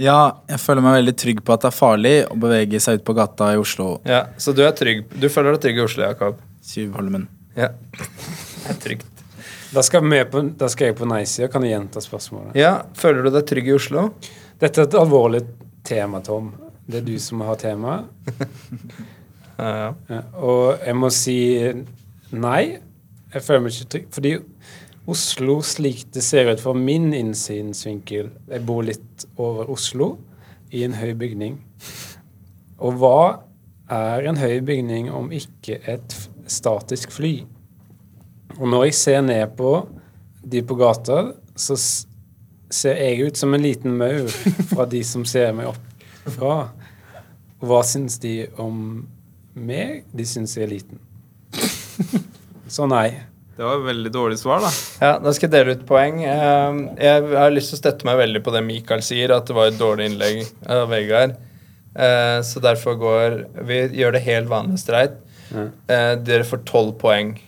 ja, 0.01 0.17
jeg 0.49 0.61
føler 0.63 0.85
meg 0.85 0.97
veldig 1.01 1.17
trygg 1.21 1.43
på 1.47 1.55
at 1.55 1.67
det 1.67 1.71
er 1.73 1.77
farlig 1.77 2.15
å 2.31 2.39
bevege 2.41 2.81
seg 2.83 3.01
ut 3.01 3.05
på 3.07 3.15
gata 3.19 3.51
i 3.55 3.61
Oslo. 3.61 4.01
ja, 4.09 4.25
Så 4.39 4.55
du 4.57 4.63
er 4.67 4.73
trygg 4.77 5.05
Du 5.21 5.29
føler 5.33 5.57
deg 5.57 5.63
trygg 5.67 5.79
i 5.83 5.85
Oslo, 5.85 6.07
Jakob? 6.09 6.41
Syvholmen. 6.67 7.29
Ja. 7.57 7.69
Det 7.97 8.73
er 8.73 8.81
trygt. 8.83 9.13
Da 9.75 9.83
skal, 9.83 10.03
vi 10.09 10.23
på, 10.31 10.41
da 10.57 10.69
skal 10.73 10.89
jeg 10.91 10.97
på 10.99 11.07
nei-sida. 11.09 11.49
Kan 11.53 11.63
du 11.63 11.69
gjenta 11.69 12.01
spørsmålet? 12.01 12.55
Ja, 12.57 12.79
Føler 12.97 13.27
du 13.27 13.31
deg 13.35 13.47
trygg 13.49 13.69
i 13.69 13.75
Oslo? 13.77 14.09
Dette 14.63 14.83
er 14.83 14.89
et 14.89 14.97
alvorlig 14.97 15.43
tema, 15.85 16.23
Tom. 16.25 16.53
Det 16.87 17.03
er 17.03 17.07
du 17.07 17.17
som 17.21 17.43
har 17.45 17.59
temaet. 17.61 18.07
Ja, 19.57 19.93
og 20.35 20.83
jeg 20.85 20.97
må 20.99 21.11
si 21.15 21.39
nei. 22.37 22.79
Jeg 23.33 23.45
føler 23.45 23.65
meg 23.65 23.75
ikke 23.75 23.91
trygg. 23.95 24.09
Fordi 24.15 24.35
Oslo, 25.07 25.61
slik 25.63 26.07
det 26.15 26.25
ser 26.27 26.51
ut 26.51 26.63
fra 26.63 26.73
min 26.75 27.13
innsynsvinkel 27.15 28.31
Jeg 28.51 28.65
bor 28.67 28.83
litt 28.83 29.27
over 29.39 29.69
Oslo, 29.71 30.17
i 30.75 30.83
en 30.83 30.97
høy 30.99 31.13
bygning. 31.19 31.61
Og 32.83 32.99
hva 33.01 33.19
er 33.93 34.27
en 34.27 34.41
høy 34.41 34.59
bygning 34.67 35.13
om 35.15 35.31
ikke 35.33 35.79
et 35.87 36.17
statisk 36.51 37.15
fly? 37.15 37.39
Og 38.59 38.67
når 38.73 38.89
jeg 38.89 38.99
ser 38.99 39.23
ned 39.23 39.55
på 39.57 39.73
de 40.43 40.63
på 40.67 40.77
gata, 40.79 41.23
så 41.57 41.77
ser 42.71 42.99
jeg 42.99 43.29
ut 43.29 43.39
som 43.39 43.55
en 43.55 43.63
liten 43.63 43.95
maur 43.99 44.27
fra 44.73 44.89
de 44.91 45.03
som 45.07 45.25
ser 45.29 45.55
meg 45.55 45.71
oppfra. 45.71 46.57
Og 47.61 47.69
hva 47.71 47.83
syns 47.87 48.19
de 48.23 48.41
om 48.61 49.07
meg? 49.57 50.05
De 50.15 50.25
syns 50.29 50.55
jeg 50.57 50.65
er 50.67 50.71
liten. 50.77 50.99
Så 52.69 52.87
nei. 52.91 53.09
Det 53.57 53.65
var 53.65 53.75
et 53.79 53.87
veldig 53.87 54.11
dårlig 54.13 54.37
svar, 54.39 54.61
da. 54.61 54.69
Ja, 55.01 55.15
Da 55.23 55.33
skal 55.33 55.49
jeg 55.49 55.53
dele 55.55 55.71
ut 55.79 55.87
poeng. 55.89 56.19
Eh, 56.29 56.73
Jeg 57.01 57.23
har 57.33 57.51
lyst 57.55 57.71
til 57.73 57.79
å 57.79 57.81
støtte 57.81 58.05
meg 58.05 58.19
veldig 58.21 58.43
på 58.45 58.53
det 58.53 58.61
Mikael 58.67 59.01
sier, 59.03 59.31
at 59.33 59.47
det 59.49 59.55
var 59.57 59.67
et 59.71 59.79
dårlig 59.81 60.05
innlegg 60.11 60.43
av 60.69 60.89
Vegard. 60.93 61.31
Eh, 61.97 62.41
Så 62.45 62.61
derfor 62.61 62.95
går 63.01 63.47
Vi 63.65 63.81
gjør 64.03 64.13
det 64.13 64.23
helt 64.29 64.49
vanlig 64.49 64.79
streit. 64.79 65.13
Ja. 65.55 65.69
Eh, 65.89 66.15
Dere 66.17 66.45
får 66.45 66.59
tolv 66.69 66.99
poeng 67.01 67.39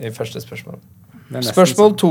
i 0.00 0.08
første 0.10 0.40
spørsmål. 0.40 0.78
Spørsmål 1.32 1.92
sånn. 1.92 1.98
to. 1.98 2.10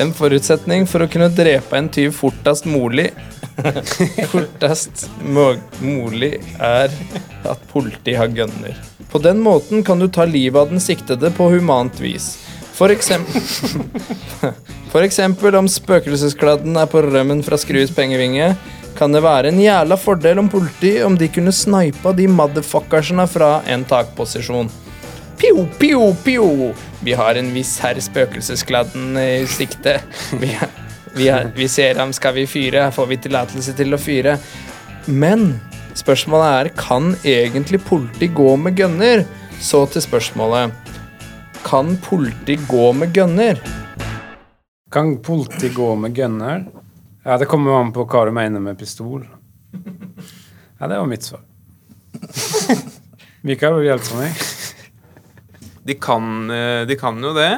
En 0.00 0.14
forutsetning 0.16 0.86
for 0.88 1.04
å 1.04 1.10
kunne 1.12 1.28
drepe 1.28 1.76
en 1.76 1.90
tyv 1.92 2.14
fortest 2.16 2.64
mulig 2.68 3.10
Fortest 4.30 5.10
mulig 5.20 6.38
er 6.56 6.92
at 7.44 7.66
politiet 7.68 8.16
har 8.16 8.30
gunner. 8.32 8.78
På 9.10 9.20
den 9.20 9.42
måten 9.44 9.84
kan 9.84 10.00
du 10.00 10.08
ta 10.08 10.24
livet 10.24 10.60
av 10.60 10.70
den 10.70 10.80
siktede 10.80 11.30
på 11.36 11.50
humant 11.52 12.00
vis. 12.00 12.32
For 12.78 12.92
eksempel 12.94 13.42
For 14.90 15.04
eksempel 15.06 15.54
om 15.54 15.68
spøkelseskladden 15.70 16.74
er 16.80 16.88
på 16.90 17.02
rømmen 17.04 17.44
fra 17.46 17.58
Skrues 17.60 17.92
pengevinge, 17.94 18.54
kan 18.98 19.12
det 19.14 19.20
være 19.22 19.52
en 19.52 19.60
jævla 19.62 19.98
fordel 20.00 20.40
om 20.42 20.48
politi 20.50 20.96
om 21.06 21.14
de 21.18 21.28
kunne 21.30 21.52
snipa 21.54 22.10
de 22.16 22.26
motherfuckersene 22.26 23.28
fra 23.30 23.60
en 23.70 23.84
takposisjon. 23.86 24.72
Pio, 25.40 25.66
pio, 25.78 26.14
pio! 26.24 26.74
Vi 27.00 27.12
har 27.12 27.34
en 27.34 27.46
viss 27.54 27.78
herr 27.80 27.96
spøkelsesgladden 27.96 29.14
i 29.16 29.46
sikte. 29.48 29.94
Vi, 30.36 30.50
vi, 31.14 31.28
har, 31.32 31.46
vi 31.56 31.68
ser 31.68 31.96
ham, 31.96 32.12
skal 32.12 32.34
vi 32.36 32.44
fyre? 32.44 32.82
Får 32.92 33.08
vi 33.08 33.16
tillatelse 33.24 33.72
til 33.78 33.96
å 33.96 33.98
fyre? 34.00 34.34
Men 35.08 35.54
spørsmålet 35.96 36.50
er 36.58 36.70
kan 36.76 37.14
egentlig 37.24 37.80
politi 37.88 38.28
gå 38.36 38.50
med 38.60 38.76
gønner? 38.76 39.24
Så 39.56 39.86
til 39.88 40.04
spørsmålet 40.04 40.76
kan 41.64 41.96
politi 42.04 42.58
gå 42.68 42.92
med 43.00 43.16
gønner? 43.16 43.64
Kan 44.92 45.16
politi 45.24 45.72
gå 45.72 45.88
med 46.04 46.20
gønner? 46.20 46.68
Ja, 47.24 47.40
det 47.40 47.48
kommer 47.48 47.80
an 47.80 47.96
på 47.96 48.04
hva 48.04 48.28
du 48.28 48.36
mener 48.36 48.60
med 48.60 48.76
pistol. 48.76 49.24
Ja, 49.72 50.84
det 50.84 51.00
var 51.00 51.08
mitt 51.08 51.24
svar. 51.24 51.40
Mikael, 53.48 53.80
vil 53.80 53.88
du 53.88 53.94
hjelpe 53.94 54.20
meg? 54.20 54.49
De 55.90 55.96
kan, 55.98 56.50
eh, 56.54 56.86
de 56.86 56.94
kan 56.94 57.16
jo 57.18 57.32
det. 57.34 57.50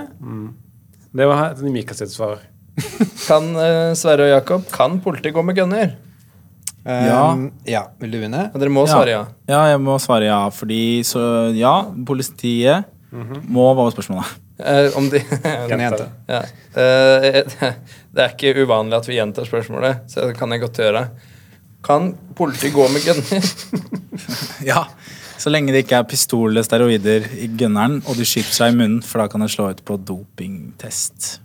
Det 1.13 1.27
var 1.29 1.59
Mikael 1.69 1.99
sitt 1.99 2.15
svar. 2.15 2.39
Kan 3.29 3.51
uh, 3.53 3.93
Sverre 3.93 4.25
og 4.25 4.31
Jakob, 4.31 4.63
kan 4.73 4.95
politiet 5.05 5.35
gå 5.37 5.43
med 5.45 5.59
gunner? 5.59 5.91
Ja. 6.87 7.35
Um, 7.35 7.51
ja. 7.69 7.83
Vil 8.01 8.15
du 8.15 8.17
begynne? 8.17 8.47
Dere 8.57 8.73
må 8.73 8.87
svare 8.89 9.13
ja. 9.13 9.21
Ja, 9.47 9.61
jeg 9.75 9.83
må 9.85 9.99
svare 10.03 10.31
ja. 10.31 10.41
Fordi 10.51 11.03
så 11.07 11.21
ja, 11.55 11.75
politiet 12.09 12.89
må 13.13 13.69
Hva 13.69 13.85
var 13.85 13.93
spørsmålet? 13.93 14.33
Uh, 14.63 14.89
om 14.97 15.11
de 15.13 15.21
Jente. 15.71 16.09
ja. 16.33 16.41
uh, 16.41 17.69
Det 18.17 18.25
er 18.25 18.33
ikke 18.33 18.65
uvanlig 18.65 18.97
at 18.97 19.13
vi 19.13 19.21
gjentar 19.21 19.47
spørsmålet, 19.49 20.09
så 20.09 20.31
det 20.31 20.39
kan 20.41 20.57
jeg 20.57 20.65
godt 20.65 20.81
gjøre. 20.81 21.05
Kan 21.85 22.15
politiet 22.39 22.73
gå 22.73 22.89
med 22.89 23.05
gunner? 23.05 23.53
Ja. 24.65 24.87
Så 25.43 25.51
lenge 25.51 25.73
det 25.75 25.81
ikke 25.83 25.99
er 25.99 26.07
pistol 26.07 26.53
eller 26.53 26.63
steroider 26.63 27.25
i 27.35 27.49
gunneren, 27.59 27.97
og 28.07 28.15
de 28.15 28.27
skyter 28.29 28.55
seg 28.55 28.75
i 28.75 28.77
munnen, 28.79 29.01
for 29.03 29.19
da 29.25 29.25
kan 29.33 29.43
det 29.43 29.49
slå 29.51 29.73
ut 29.73 29.81
på 29.89 29.97
dopingtest. 29.99 31.41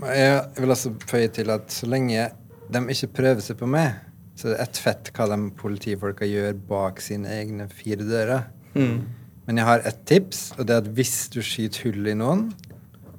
Jeg 0.00 0.38
vil 0.56 0.72
også 0.72 0.94
føye 1.10 1.28
til 1.36 1.50
at 1.52 1.74
så 1.74 1.88
lenge 1.90 2.28
de 2.72 2.82
ikke 2.94 3.10
prøver 3.18 3.44
seg 3.44 3.58
på 3.60 3.68
meg, 3.68 3.98
så 4.38 4.48
er 4.48 4.54
det 4.54 4.64
ett 4.64 4.80
fett 4.80 5.10
hva 5.16 5.26
de 5.32 5.38
politifolka 5.58 6.28
gjør 6.28 6.56
bak 6.70 7.02
sine 7.04 7.28
egne 7.40 7.66
fire 7.68 8.06
dører. 8.06 8.46
Men 8.78 9.60
jeg 9.60 9.66
har 9.66 9.84
et 9.90 10.00
tips, 10.08 10.42
og 10.56 10.64
det 10.68 10.76
er 10.78 10.84
at 10.86 10.92
hvis 10.96 11.14
du 11.34 11.40
skyter 11.44 11.88
hull 11.88 12.08
i 12.08 12.16
noen, 12.16 12.46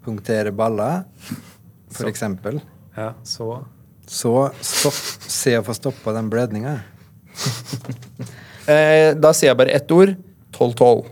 punkterer 0.06 0.56
baller, 0.56 1.04
for 1.90 2.06
Så. 2.06 2.10
eksempel, 2.10 2.62
Ja, 2.98 3.14
så 3.24 3.60
så 4.10 4.50
stopp, 4.66 4.98
se 5.30 5.52
å 5.60 5.62
få 5.64 5.74
stoppa 5.78 6.16
den 6.16 6.32
blødninga. 6.34 6.80
Eh, 8.70 9.16
da 9.18 9.32
sier 9.34 9.50
jeg 9.50 9.58
bare 9.58 9.74
ett 9.74 9.92
ord. 9.92 10.14
12-12. 10.54 11.06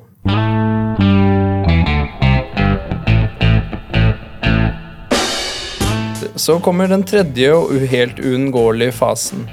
Så 6.38 6.60
kommer 6.62 6.88
den 6.88 7.04
tredje 7.08 7.54
og 7.58 7.88
helt 7.90 8.20
uunngåelige 8.22 8.94
fasen. 8.94 9.48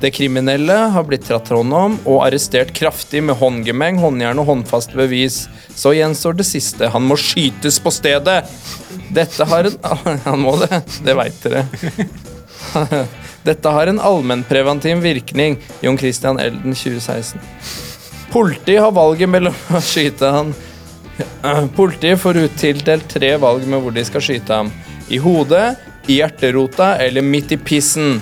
Det 0.00 0.10
kriminelle 0.12 0.74
har 0.92 1.06
blitt 1.08 1.24
tatt 1.30 1.48
hånd 1.54 1.72
om 1.72 1.94
og 2.02 2.24
arrestert 2.26 2.74
kraftig 2.76 3.22
med 3.24 3.38
håndgemeng, 3.40 4.00
håndjern 4.02 4.42
og 4.42 4.50
håndfaste 4.50 4.98
bevis. 4.98 5.46
Så 5.72 5.94
gjenstår 5.96 6.36
det 6.40 6.48
siste. 6.48 6.90
Han 6.92 7.06
må 7.08 7.16
skytes 7.20 7.78
på 7.80 7.94
stedet. 7.94 8.42
Dette 9.14 9.46
har 9.48 9.70
en 9.70 9.78
Han 10.26 10.42
må 10.42 10.56
det. 10.60 10.82
Det 11.06 11.16
veit 11.16 11.46
dere. 11.46 11.64
Dette 13.46 13.70
har 13.70 13.86
en 13.86 14.00
allmennpreventiv 14.02 15.02
virkning. 15.04 15.60
Jon 15.80 15.98
Christian 15.98 16.40
Elden 16.42 16.74
2016. 16.74 17.40
Politiet 18.32 18.82
har 18.82 18.94
valget 18.94 19.30
mellom 19.30 19.54
å 19.76 19.82
skyte 19.82 20.32
han 20.34 20.50
Politiet 21.76 22.20
får 22.20 22.42
uttildelt 22.44 23.08
tre 23.08 23.36
valg 23.40 23.64
med 23.68 23.80
hvor 23.82 23.94
de 23.94 24.04
skal 24.04 24.24
skyte 24.24 24.58
ham. 24.60 24.72
I 25.08 25.20
hodet, 25.22 25.76
i 26.10 26.18
hjerterota 26.20 26.94
eller 27.02 27.24
midt 27.24 27.54
i 27.54 27.60
pissen. 27.60 28.20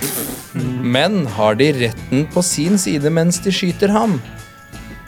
Men 0.85 1.25
har 1.35 1.57
de 1.59 1.71
retten 1.81 2.23
på 2.31 2.43
sin 2.45 2.79
side 2.79 3.11
mens 3.11 3.41
de 3.43 3.51
skyter 3.53 3.91
ham? 3.91 4.19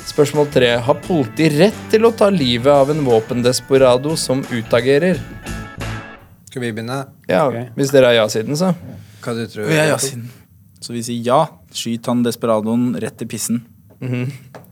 Spørsmål 0.07 0.49
tre. 0.51 0.73
Har 0.83 0.99
politiet 1.05 1.57
rett 1.59 1.81
til 1.91 2.07
å 2.07 2.13
ta 2.15 2.29
livet 2.33 2.71
av 2.73 2.91
en 2.91 3.03
våpendesperado 3.05 4.15
som 4.19 4.43
utagerer? 4.51 5.21
Skal 6.57 6.63
vi 6.65 6.73
begynne? 6.73 7.03
Ja, 7.29 7.43
okay. 7.45 7.67
Hvis 7.77 7.91
dere 7.93 8.07
er 8.09 8.15
ja-siden, 8.17 8.57
så. 8.57 8.71
Hva 9.21 9.33
du 9.37 9.43
tror 9.45 9.67
Vi 9.69 9.75
er 9.77 9.91
ja-siden. 9.91 10.23
Så 10.81 10.93
vi 10.95 11.03
sier 11.05 11.21
ja. 11.21 11.41
Skyt 11.69 12.07
han 12.09 12.23
desperadoen 12.25 12.95
rett 12.97 13.19
i 13.21 13.27
pissen. 13.29 13.59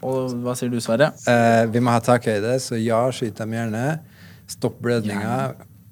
Og 0.01 0.31
hva 0.41 0.55
sier 0.57 0.71
du, 0.73 0.79
Sverre? 0.81 1.11
Eh, 1.29 1.67
vi 1.69 1.83
må 1.85 1.93
ha 1.93 1.99
takhøyde, 2.01 2.55
så 2.63 2.79
ja, 2.81 3.03
skyt 3.13 3.37
dem 3.37 3.53
gjerne. 3.53 3.83
Stopp 4.49 4.79
blødninga. 4.81 5.35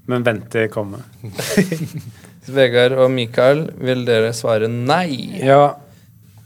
Men 0.10 0.26
vent 0.26 0.48
til 0.56 0.66
komme. 0.74 1.04
kommer. 1.22 1.94
Vegard 2.58 2.96
og 2.98 3.12
Mikael, 3.14 3.62
vil 3.78 4.02
dere 4.08 4.32
svare 4.34 4.66
nei? 4.72 5.44
Ja, 5.46 5.76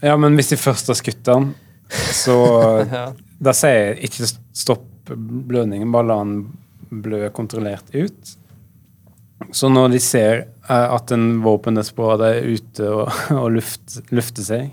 ja 0.04 0.18
men 0.20 0.36
hvis 0.36 0.52
de 0.52 0.58
først 0.60 0.92
har 0.92 0.98
skutt 1.00 1.32
han, 1.32 1.54
så 2.12 2.36
Ja. 2.98 3.06
Da 3.40 3.56
sier 3.56 3.94
jeg 3.94 4.10
ikke 4.10 4.28
stopp 4.66 5.16
blødningen, 5.16 5.88
bare 5.96 6.10
la 6.12 6.20
han 6.20 6.36
blø 6.92 7.30
kontrollert 7.32 7.96
ut. 7.96 8.36
Så 9.54 9.70
når 9.70 9.94
de 9.94 10.00
ser 10.02 10.34
eh, 10.44 10.88
at 10.96 11.12
en 11.14 11.28
våpendesperat 11.46 12.24
er 12.26 12.48
ute 12.48 12.90
og, 12.90 13.12
og 13.42 13.52
luft, 13.58 14.00
lufter 14.16 14.46
seg, 14.46 14.72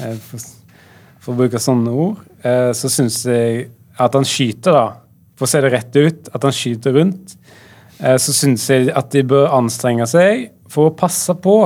eh, 0.00 0.14
for, 0.28 0.46
for 1.22 1.34
å 1.34 1.40
bruke 1.42 1.62
sånne 1.62 1.92
ord, 1.92 2.22
eh, 2.46 2.70
så 2.76 2.90
syns 2.92 3.22
jeg 3.26 3.68
at 4.02 4.16
han 4.16 4.28
skyter, 4.28 4.76
da, 4.76 4.86
for 5.36 5.48
å 5.48 5.50
se 5.50 5.62
det 5.64 5.72
rett 5.74 5.98
ut, 5.98 6.30
at 6.32 6.46
han 6.46 6.54
skyter 6.54 6.96
rundt, 6.96 7.36
eh, 7.98 8.16
så 8.20 8.34
syns 8.36 8.68
jeg 8.70 8.92
at 8.94 9.10
de 9.14 9.24
bør 9.26 9.50
anstrenge 9.56 10.06
seg 10.10 10.50
for 10.72 10.90
å 10.90 10.96
passe 10.96 11.34
på 11.42 11.58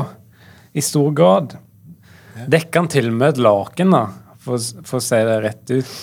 i 0.72 0.84
stor 0.84 1.12
grad. 1.16 1.56
Dekke 2.50 2.80
han 2.80 2.88
til 2.90 3.10
med 3.12 3.34
et 3.34 3.42
laken, 3.42 3.92
da, 3.92 4.04
for, 4.40 4.62
for 4.86 5.00
å 5.00 5.04
se 5.04 5.20
det 5.26 5.40
rett 5.44 5.74
ut. 5.74 5.96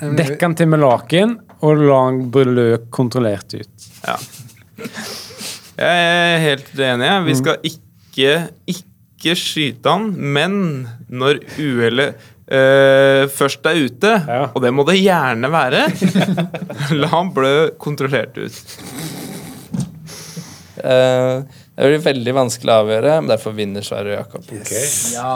Dekke 0.00 0.40
han 0.44 0.56
til 0.56 0.68
med 0.72 0.80
laken 0.82 1.34
og 1.60 1.82
la 1.82 2.04
han 2.06 2.22
blø 2.32 2.68
kontrollert 2.92 3.56
ut. 3.56 3.88
Ja. 4.04 4.16
Jeg 5.80 6.08
er 6.34 6.42
helt 6.44 6.70
enig. 6.84 7.10
Vi 7.30 7.34
skal 7.38 7.62
ikke, 7.70 8.34
ikke 8.68 9.36
skyte 9.38 9.94
han, 9.94 10.10
men 10.36 10.58
når 11.08 11.40
uhellet 11.56 12.20
eh, 12.50 13.24
først 13.32 13.64
er 13.70 13.80
ute, 13.86 14.12
Ja. 14.28 14.42
og 14.54 14.60
det 14.64 14.72
må 14.76 14.84
det 14.88 14.98
gjerne 15.00 15.50
være, 15.52 15.86
la 17.00 17.10
han 17.14 17.32
blø 17.36 17.54
kontrollert 17.80 18.36
ut. 18.36 18.60
Uh, 20.80 21.44
det 21.76 21.88
blir 21.90 22.00
veldig 22.04 22.32
vanskelig 22.36 22.72
å 22.72 22.82
avgjøre, 22.84 23.16
men 23.20 23.28
derfor 23.28 23.52
vinner 23.56 23.84
Sverre 23.84 24.14
og 24.14 24.22
Jakob. 24.22 24.46
Ja. 25.12 25.34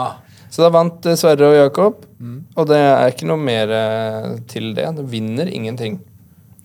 Så 0.49 0.63
da 0.63 0.69
vant 0.73 1.05
eh, 1.09 1.17
Sverre 1.19 1.49
og 1.51 1.55
Jakob, 1.57 2.05
og 2.55 2.67
det 2.69 2.77
er 2.79 3.11
ikke 3.11 3.27
noe 3.29 3.41
mer 3.41 3.73
eh, 3.75 4.27
til 4.49 4.71
det. 4.77 4.87
Det 4.97 5.05
vinner 5.11 5.49
ingenting. 5.51 5.97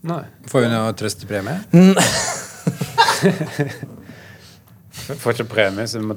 Nei. 0.07 0.23
Får 0.49 0.65
vi 0.65 0.71
noe 0.73 0.93
trøstepremie? 0.97 1.59
Får 5.21 5.33
ikke 5.35 5.45
premie, 5.45 5.87
så 5.89 5.99
du 6.01 6.07
må 6.11 6.17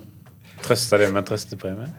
trøste 0.63 0.97
dem 1.01 1.13
med 1.15 1.25
trøstepremie. 1.27 1.89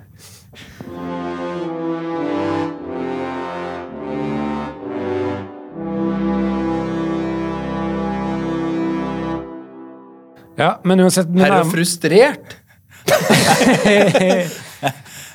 Ja, 10.56 10.76
men 10.86 11.00
uansett 11.02 11.28
Her 11.34 11.50
Er 11.50 11.64
du 11.64 11.70
frustrert? 11.70 12.56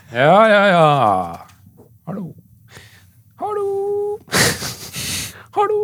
Ja, 0.09 0.39
ja, 0.49 0.61
ja. 0.73 0.85
Hallo. 2.07 2.31
Hallo. 3.37 3.67
Hallo. 5.57 5.81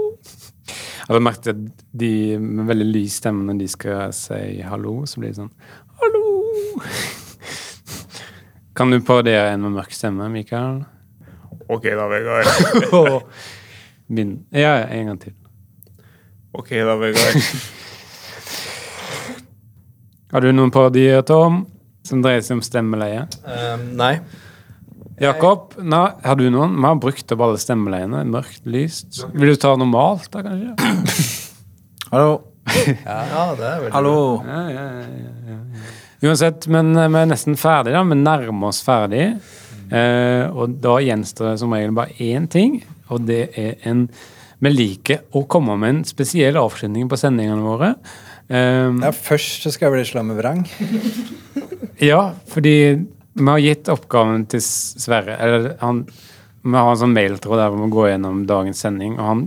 Jeg 1.05 1.13
har 1.13 1.21
merket 1.21 1.51
at 1.53 1.83
de 1.93 2.11
med 2.41 2.65
veldig 2.65 2.87
lys 2.89 3.19
stemme 3.21 3.45
når 3.45 3.59
de 3.59 3.67
skal 3.69 4.13
si 4.15 4.61
hallo, 4.65 5.03
så 5.05 5.21
blir 5.21 5.29
det 5.29 5.37
sånn 5.37 5.51
Hallo. 6.01 6.23
Kan 8.75 8.89
du 8.91 8.97
parodiere 9.05 9.53
en 9.53 9.61
med 9.67 9.75
mørk 9.77 9.93
stemme, 9.93 10.25
Mikael? 10.33 10.81
Ok 11.69 11.85
da, 11.93 12.07
Vegard. 12.09 12.49
Ja, 14.53 14.73
en 14.85 15.07
gang 15.09 15.21
til. 15.21 15.33
Ok 16.53 16.73
da, 16.73 16.97
Vegard. 16.99 17.39
Har 20.33 20.41
du 20.43 20.51
noen 20.51 20.73
parodier, 20.73 21.21
Tom, 21.25 21.63
som 22.05 22.21
dreier 22.25 22.43
seg 22.45 22.57
om 22.57 22.65
stemmeleie? 22.65 23.23
Um, 23.45 23.87
nei. 23.97 24.17
Jakob, 25.21 25.75
nei, 25.79 26.07
har 26.25 26.35
du 26.35 26.49
noen? 26.51 26.73
Vi 26.75 26.83
har 26.89 26.97
brukt 26.99 27.31
opp 27.31 27.43
alle 27.45 27.59
stemmeleiene. 27.61 28.23
Mørkt, 28.27 28.65
lyst. 28.67 29.21
Vil 29.31 29.53
du 29.53 29.59
ta 29.61 29.71
normalt, 29.79 30.27
da, 30.33 30.41
kanskje? 30.43 30.73
Hallo. 32.11 32.33
Ja, 32.65 33.45
det 33.55 33.65
er 33.69 33.79
veldig 33.85 33.93
Hallo. 33.93 34.15
Ja, 34.43 34.61
ja, 34.73 34.83
ja, 34.99 35.05
ja, 35.05 35.53
ja. 35.53 35.59
Uansett, 36.25 36.65
men 36.73 36.91
eh, 36.97 37.07
vi 37.13 37.19
er 37.21 37.29
nesten 37.29 37.55
ferdig 37.59 37.93
da. 37.95 38.01
Vi 38.09 38.17
nærmer 38.19 38.71
oss 38.73 38.81
ferdig. 38.83 39.27
Eh, 39.93 40.43
og 40.51 40.79
da 40.83 40.97
gjenstår 41.05 41.51
det 41.53 41.59
som 41.61 41.75
regel 41.77 41.93
bare 41.95 42.15
én 42.25 42.47
ting, 42.51 42.79
og 43.13 43.27
det 43.29 43.43
er 43.61 43.75
en 43.91 44.07
Vi 44.63 44.71
liker 44.71 45.19
å 45.35 45.43
komme 45.51 45.75
med 45.77 45.89
en 45.91 46.03
spesiell 46.07 46.55
avslutning 46.57 47.09
på 47.11 47.17
sendingene 47.19 47.61
våre. 47.61 47.89
Eh, 48.49 48.87
Ja, 49.03 49.11
først 49.13 49.63
så 49.65 49.71
skal 49.75 49.91
jeg 49.91 49.95
bli 49.99 50.05
slå 50.09 50.23
med 50.25 50.39
vrang. 50.41 50.63
ja, 52.01 52.31
fordi 52.49 52.75
vi 53.35 53.45
har 53.49 53.59
gitt 53.61 53.89
oppgaven 53.91 54.45
til 54.51 54.61
Sverre. 54.63 55.35
Eller 55.43 55.73
han 55.81 56.05
Vi 56.65 56.73
har 56.73 56.89
en 56.89 56.97
sånn 56.97 57.13
mailtråd 57.13 57.59
der 57.61 57.73
vi 57.75 57.81
går 57.83 57.91
gå 57.93 58.05
gjennom 58.09 58.37
dagens 58.49 58.79
sending, 58.81 59.19
og 59.19 59.25
han, 59.29 59.41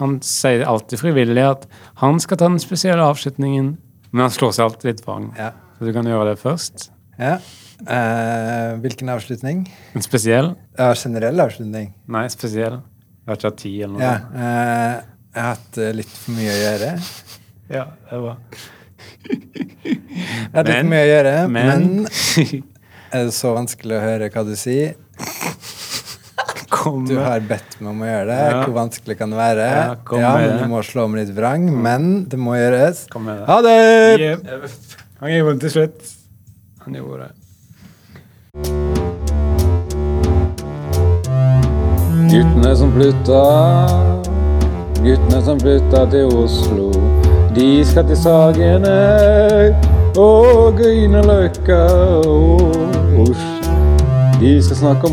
han 0.00 0.16
sier 0.26 0.64
alltid 0.66 0.98
frivillig 0.98 1.44
at 1.46 1.68
han 2.00 2.18
skal 2.22 2.40
ta 2.40 2.48
den 2.48 2.58
spesielle 2.62 3.04
avslutningen, 3.06 3.68
men 4.10 4.24
han 4.24 4.32
slår 4.34 4.56
seg 4.56 4.64
alltid 4.64 4.88
litt 4.90 5.04
vrang. 5.06 5.28
Ja. 5.38 5.52
Så 5.78 5.86
du 5.86 5.92
kan 5.94 6.08
gjøre 6.10 6.32
det 6.32 6.40
først. 6.42 6.88
ja. 7.20 7.36
Eh, 7.90 8.74
hvilken 8.80 9.08
avslutning? 9.10 9.64
En 9.98 10.02
spesiell? 10.02 10.52
Ja, 10.78 10.92
generell 10.94 11.40
avslutning. 11.42 11.88
Nei, 12.06 12.22
spesiell. 12.32 12.76
Jeg 12.78 13.26
har 13.28 13.38
ikke 13.38 13.50
hatt 13.50 13.58
tid 13.60 13.80
eller 13.82 13.94
noe. 13.94 14.04
Ja. 14.04 14.12
eh, 14.34 14.94
jeg 15.34 15.42
har 15.42 15.50
hatt 15.56 15.78
eh, 15.82 15.90
litt 15.98 16.12
for 16.14 16.36
mye 16.38 16.52
å 16.54 16.60
gjøre. 16.60 16.92
ja 17.74 17.84
det 18.10 18.20
var 18.22 18.36
Jeg 19.84 20.52
har 20.52 20.60
hatt 20.60 20.70
litt 20.70 20.78
for 20.78 20.90
mye 20.92 21.02
å 21.02 21.10
gjøre, 21.10 21.34
men, 21.50 21.66
Men, 21.74 22.62
er 23.14 23.28
det 23.28 23.34
så 23.36 23.54
vanskelig 23.54 23.96
å 23.98 24.02
høre 24.02 24.30
hva 24.34 24.42
du 24.46 24.54
sier? 24.58 24.94
kom 26.74 27.04
Du 27.08 27.14
har 27.16 27.40
bedt 27.40 27.78
meg 27.80 27.90
om 27.92 28.02
å 28.02 28.08
gjøre 28.08 28.26
det. 28.28 28.40
Ja. 28.50 28.58
Hvor 28.64 28.74
vanskelig 28.76 29.16
kan 29.20 29.32
det 29.32 29.38
være? 29.38 29.68
Ja, 29.70 29.94
Ja, 30.20 30.32
men 30.36 30.58
du 30.60 30.66
må 30.72 30.82
slå 30.84 31.06
om 31.08 31.14
litt 31.16 31.30
vrang. 31.36 31.68
Men 31.86 32.24
det 32.28 32.40
må 32.40 32.58
gjøres. 32.58 33.06
Kom 33.12 33.24
med 33.28 33.40
det. 33.40 33.46
Ha 33.48 33.60
det! 33.64 34.68
Han 35.22 35.32
gjorde 35.32 35.54
det 35.54 35.60
til 35.64 35.74
slutt. 35.78 36.12
Han 36.84 36.98
gjorde 36.98 37.28
det. 37.28 37.32
Guttene 42.34 42.72
som 42.76 42.90
flytta, 42.96 43.40
guttene 45.04 45.40
som 45.46 45.60
flytta 45.60 46.04
til 46.10 46.32
Oslo. 46.42 46.88
De 47.54 47.68
skal 47.86 48.08
til 48.08 48.18
Sagene 48.18 48.96
og 50.18 50.80
Grünerløkka 50.80 51.82
og 53.16 53.28
Oslo. 53.28 53.74
De 54.40 54.62
skal 54.62 54.76
snakke 54.76 55.06